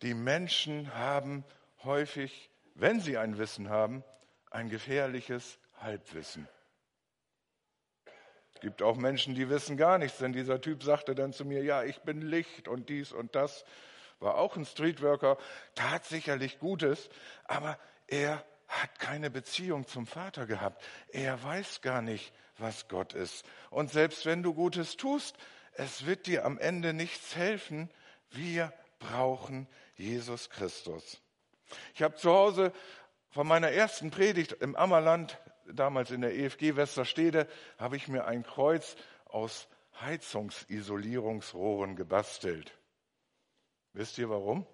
Die 0.01 0.13
Menschen 0.13 0.93
haben 0.93 1.45
häufig, 1.83 2.51
wenn 2.73 2.99
sie 2.99 3.17
ein 3.17 3.37
Wissen 3.37 3.69
haben, 3.69 4.03
ein 4.51 4.69
gefährliches 4.69 5.59
Halbwissen. 5.79 6.47
Es 8.53 8.59
gibt 8.59 8.81
auch 8.81 8.97
Menschen, 8.97 9.33
die 9.33 9.49
wissen 9.49 9.77
gar 9.77 9.97
nichts, 9.97 10.17
denn 10.17 10.33
dieser 10.33 10.59
Typ 10.59 10.83
sagte 10.83 11.15
dann 11.15 11.31
zu 11.31 11.45
mir, 11.45 11.63
ja, 11.63 11.83
ich 11.83 12.01
bin 12.01 12.21
Licht 12.21 12.67
und 12.67 12.89
dies 12.89 13.13
und 13.13 13.33
das, 13.33 13.63
war 14.19 14.35
auch 14.35 14.57
ein 14.57 14.65
Streetworker, 14.65 15.37
tat 15.73 16.03
sicherlich 16.03 16.59
Gutes, 16.59 17.09
aber 17.45 17.79
er 18.07 18.43
hat 18.81 18.99
keine 18.99 19.29
Beziehung 19.29 19.87
zum 19.87 20.07
Vater 20.07 20.45
gehabt. 20.45 20.83
Er 21.09 21.41
weiß 21.43 21.81
gar 21.81 22.01
nicht, 22.01 22.33
was 22.57 22.87
Gott 22.87 23.13
ist. 23.13 23.45
Und 23.69 23.91
selbst 23.91 24.25
wenn 24.25 24.43
du 24.43 24.53
Gutes 24.53 24.97
tust, 24.97 25.35
es 25.73 26.05
wird 26.05 26.27
dir 26.27 26.45
am 26.45 26.57
Ende 26.57 26.93
nichts 26.93 27.35
helfen. 27.35 27.89
Wir 28.31 28.73
brauchen 28.99 29.67
Jesus 29.95 30.49
Christus. 30.49 31.21
Ich 31.93 32.01
habe 32.01 32.15
zu 32.15 32.31
Hause 32.31 32.71
von 33.29 33.47
meiner 33.47 33.71
ersten 33.71 34.11
Predigt 34.11 34.53
im 34.53 34.75
Ammerland, 34.75 35.39
damals 35.65 36.11
in 36.11 36.21
der 36.21 36.35
EFG 36.35 36.75
Westerstede, 36.75 37.47
habe 37.77 37.97
ich 37.97 38.07
mir 38.07 38.25
ein 38.25 38.43
Kreuz 38.43 38.95
aus 39.25 39.67
Heizungsisolierungsrohren 40.01 41.95
gebastelt. 41.95 42.77
Wisst 43.93 44.17
ihr 44.17 44.29
warum? 44.29 44.65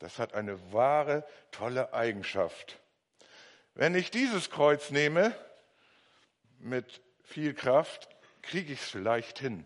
Das 0.00 0.18
hat 0.18 0.34
eine 0.34 0.72
wahre, 0.72 1.24
tolle 1.52 1.94
Eigenschaft. 1.94 2.78
Wenn 3.74 3.94
ich 3.94 4.10
dieses 4.10 4.50
Kreuz 4.50 4.90
nehme, 4.90 5.34
mit 6.58 7.00
viel 7.22 7.54
Kraft, 7.54 8.08
kriege 8.42 8.72
ich 8.72 8.80
es 8.80 8.88
vielleicht 8.88 9.38
hin. 9.38 9.64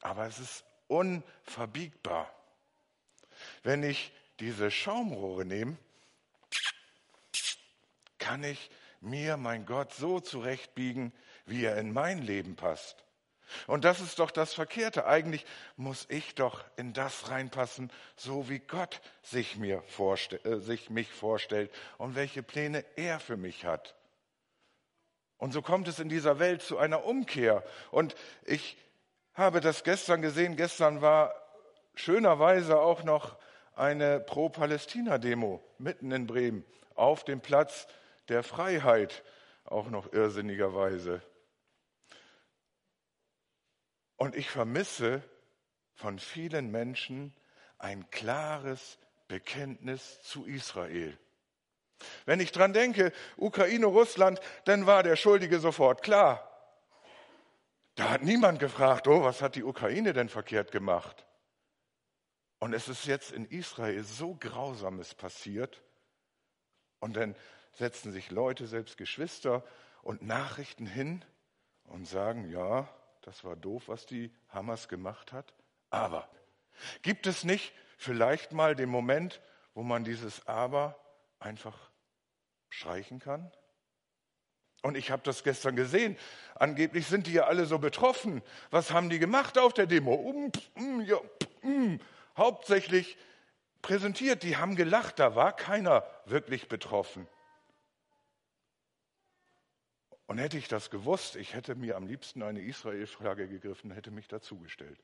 Aber 0.00 0.26
es 0.26 0.38
ist 0.38 0.64
unverbiegbar. 0.88 2.34
Wenn 3.62 3.82
ich 3.82 4.12
diese 4.40 4.70
Schaumrohre 4.70 5.44
nehme, 5.44 5.76
kann 8.18 8.42
ich 8.42 8.70
mir, 9.00 9.36
mein 9.36 9.66
Gott, 9.66 9.92
so 9.94 10.20
zurechtbiegen, 10.20 11.12
wie 11.46 11.64
er 11.64 11.76
in 11.76 11.92
mein 11.92 12.22
Leben 12.22 12.56
passt. 12.56 13.04
Und 13.66 13.84
das 13.84 14.00
ist 14.00 14.18
doch 14.18 14.30
das 14.30 14.54
Verkehrte. 14.54 15.06
Eigentlich 15.06 15.44
muss 15.76 16.06
ich 16.08 16.34
doch 16.34 16.64
in 16.76 16.92
das 16.92 17.30
reinpassen, 17.30 17.92
so 18.16 18.48
wie 18.48 18.58
Gott 18.58 19.00
sich, 19.22 19.56
mir 19.56 19.82
vorstell, 19.82 20.40
äh, 20.44 20.60
sich 20.60 20.90
mich 20.90 21.08
vorstellt 21.08 21.70
und 21.98 22.14
welche 22.14 22.42
Pläne 22.42 22.84
er 22.96 23.20
für 23.20 23.36
mich 23.36 23.64
hat. 23.64 23.94
Und 25.38 25.52
so 25.52 25.62
kommt 25.62 25.88
es 25.88 25.98
in 25.98 26.08
dieser 26.08 26.38
Welt 26.38 26.62
zu 26.62 26.76
einer 26.78 27.04
Umkehr. 27.04 27.64
Und 27.90 28.14
ich 28.44 28.76
habe 29.34 29.60
das 29.60 29.84
gestern 29.84 30.20
gesehen. 30.20 30.56
Gestern 30.56 31.00
war 31.00 31.34
schönerweise 31.94 32.78
auch 32.78 33.04
noch 33.04 33.36
eine 33.74 34.20
Pro-Palästina-Demo 34.20 35.62
mitten 35.78 36.12
in 36.12 36.26
Bremen 36.26 36.64
auf 36.94 37.24
dem 37.24 37.40
Platz 37.40 37.86
der 38.28 38.42
Freiheit, 38.42 39.22
auch 39.64 39.88
noch 39.88 40.12
irrsinnigerweise. 40.12 41.22
Und 44.20 44.36
ich 44.36 44.50
vermisse 44.50 45.22
von 45.94 46.18
vielen 46.18 46.70
Menschen 46.70 47.34
ein 47.78 48.10
klares 48.10 48.98
Bekenntnis 49.28 50.20
zu 50.20 50.44
Israel. 50.44 51.18
Wenn 52.26 52.38
ich 52.38 52.52
dran 52.52 52.74
denke, 52.74 53.14
Ukraine, 53.38 53.86
Russland, 53.86 54.38
dann 54.66 54.84
war 54.84 55.02
der 55.02 55.16
Schuldige 55.16 55.58
sofort 55.58 56.02
klar. 56.02 56.46
Da 57.94 58.10
hat 58.10 58.22
niemand 58.22 58.58
gefragt, 58.58 59.08
oh, 59.08 59.24
was 59.24 59.40
hat 59.40 59.54
die 59.54 59.64
Ukraine 59.64 60.12
denn 60.12 60.28
verkehrt 60.28 60.70
gemacht? 60.70 61.26
Und 62.58 62.74
es 62.74 62.88
ist 62.88 63.06
jetzt 63.06 63.32
in 63.32 63.46
Israel 63.46 64.04
so 64.04 64.34
Grausames 64.34 65.14
passiert. 65.14 65.82
Und 66.98 67.16
dann 67.16 67.34
setzen 67.72 68.12
sich 68.12 68.30
Leute, 68.30 68.66
selbst 68.66 68.98
Geschwister 68.98 69.64
und 70.02 70.20
Nachrichten 70.20 70.84
hin 70.84 71.24
und 71.84 72.06
sagen, 72.06 72.50
ja, 72.50 72.86
das 73.22 73.44
war 73.44 73.56
doof, 73.56 73.84
was 73.88 74.06
die 74.06 74.32
Hamas 74.48 74.88
gemacht 74.88 75.32
hat. 75.32 75.52
Aber 75.90 76.28
gibt 77.02 77.26
es 77.26 77.44
nicht 77.44 77.72
vielleicht 77.98 78.52
mal 78.52 78.74
den 78.74 78.88
Moment, 78.88 79.40
wo 79.74 79.82
man 79.82 80.04
dieses 80.04 80.46
Aber 80.46 80.98
einfach 81.38 81.90
streichen 82.68 83.18
kann? 83.18 83.50
Und 84.82 84.96
ich 84.96 85.10
habe 85.10 85.22
das 85.22 85.44
gestern 85.44 85.76
gesehen. 85.76 86.16
Angeblich 86.54 87.06
sind 87.06 87.26
die 87.26 87.34
ja 87.34 87.44
alle 87.44 87.66
so 87.66 87.78
betroffen. 87.78 88.42
Was 88.70 88.92
haben 88.92 89.10
die 89.10 89.18
gemacht 89.18 89.58
auf 89.58 89.74
der 89.74 89.86
Demo? 89.86 90.14
Um, 90.14 90.50
um, 90.74 91.00
ja, 91.02 91.18
um. 91.62 92.00
Hauptsächlich 92.36 93.18
präsentiert. 93.82 94.42
Die 94.42 94.56
haben 94.56 94.76
gelacht. 94.76 95.18
Da 95.18 95.34
war 95.34 95.54
keiner 95.54 96.04
wirklich 96.24 96.68
betroffen. 96.68 97.28
Und 100.30 100.38
hätte 100.38 100.58
ich 100.58 100.68
das 100.68 100.90
gewusst, 100.90 101.34
ich 101.34 101.54
hätte 101.54 101.74
mir 101.74 101.96
am 101.96 102.06
liebsten 102.06 102.44
eine 102.44 102.60
Israel-Flagge 102.60 103.48
gegriffen, 103.48 103.90
hätte 103.90 104.12
mich 104.12 104.28
dazugestellt. 104.28 105.02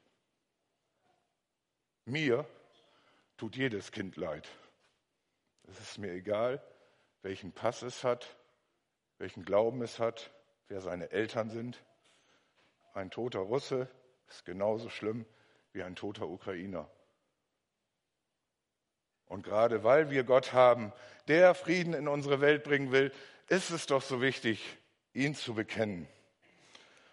Mir 2.05 2.47
tut 3.37 3.57
jedes 3.57 3.91
Kind 3.91 4.15
leid. 4.17 4.49
Es 5.65 5.81
ist 5.81 5.99
mir 5.99 6.13
egal, 6.13 6.63
welchen 7.23 7.51
Pass 7.51 7.83
es 7.83 8.05
hat, 8.05 8.37
welchen 9.19 9.45
Glauben 9.45 9.83
es 9.83 9.99
hat, 9.99 10.31
wer 10.69 10.81
seine 10.81 11.11
Eltern 11.11 11.51
sind. 11.51 11.83
Ein 12.95 13.11
toter 13.11 13.41
Russe 13.41 13.89
ist 14.29 14.45
genauso 14.45 14.91
schlimm 14.91 15.27
wie 15.73 15.83
ein 15.83 15.97
toter 15.97 16.29
Ukrainer. 16.29 16.89
Und 19.27 19.43
gerade 19.43 19.83
weil 19.83 20.09
wir 20.09 20.23
Gott 20.23 20.53
haben, 20.53 20.93
der 21.27 21.57
Frieden 21.57 21.95
in 21.95 22.07
unsere 22.07 22.41
Welt 22.41 22.63
bringen 22.63 22.93
will, 22.93 23.11
ist 23.49 23.71
es 23.71 23.87
doch 23.87 24.03
so 24.03 24.21
wichtig, 24.21 24.79
ihn 25.17 25.35
zu 25.35 25.55
bekennen. 25.55 26.09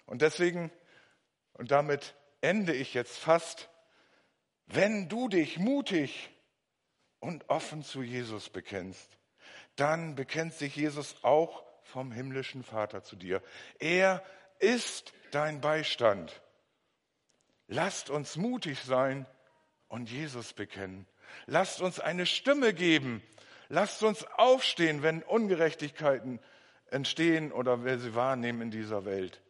Und 0.06 0.22
deswegen, 0.22 0.72
und 1.54 1.72
damit 1.72 2.16
ende 2.42 2.74
ich 2.74 2.94
jetzt 2.94 3.18
fast, 3.18 3.70
wenn 4.68 5.10
du 5.10 5.30
dich 5.30 5.58
mutig 5.58 6.30
und 7.20 7.50
offen 7.50 7.84
zu 7.84 8.04
Jesus 8.04 8.50
bekennst, 8.50 9.18
dann 9.76 10.16
bekennt 10.16 10.54
sich 10.54 10.76
Jesus 10.76 11.24
auch 11.24 11.64
vom 11.84 12.12
himmlischen 12.12 12.64
Vater 12.64 13.04
zu 13.04 13.16
dir. 13.16 13.42
Er 13.80 14.24
ist 14.60 15.14
dein 15.32 15.62
Beistand. 15.62 16.42
Lasst 17.68 18.10
uns 18.10 18.36
mutig 18.36 18.80
sein 18.82 19.26
und 19.88 20.10
Jesus 20.10 20.54
bekennen. 20.54 21.08
Lasst 21.46 21.82
uns 21.82 22.00
eine 22.00 22.26
Stimme 22.26 22.74
geben. 22.74 23.24
Lasst 23.70 24.04
uns 24.04 24.26
aufstehen, 24.36 25.02
wenn 25.02 25.24
Ungerechtigkeiten 25.24 26.40
entstehen 26.94 27.52
oder 27.52 27.84
wir 27.84 28.00
sie 28.00 28.16
wahrnehmen 28.16 28.62
in 28.62 28.72
dieser 28.72 29.06
Welt. 29.06 29.42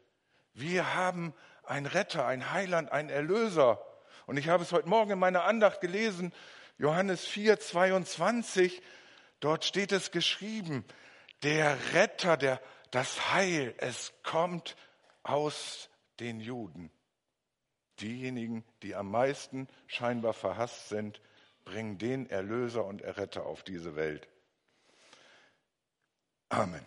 Wir 0.54 0.96
haben 0.96 1.34
einen 1.64 1.86
Retter, 1.86 2.26
einen 2.26 2.52
Heiland, 2.52 2.92
einen 2.92 3.10
Erlöser. 3.10 3.84
Und 4.26 4.38
ich 4.38 4.50
habe 4.50 4.64
es 4.64 4.72
heute 4.72 4.88
Morgen 4.88 5.12
in 5.12 5.20
meiner 5.20 5.44
Andacht 5.44 5.82
gelesen, 5.82 6.34
Johannes 6.78 7.26
4, 7.26 7.60
22. 7.60 8.82
Dort 9.40 9.66
steht 9.66 9.92
es 9.92 10.12
geschrieben, 10.12 10.86
der 11.44 11.78
Retter, 11.94 12.38
der, 12.38 12.62
das 12.92 13.34
Heil, 13.34 13.76
es 13.78 14.14
kommt 14.24 14.76
aus 15.24 15.90
den 16.20 16.40
Juden. 16.40 16.92
Diejenigen, 18.00 18.64
die 18.82 18.96
am 18.96 19.12
meisten 19.12 19.68
scheinbar 19.88 20.34
verhasst 20.34 20.90
sind, 20.90 21.22
bringen 21.66 21.98
den 21.98 22.30
Erlöser 22.30 22.86
und 22.86 23.02
Erretter 23.02 23.46
auf 23.46 23.64
diese 23.64 23.96
Welt. 23.96 24.28
Amen. 26.50 26.86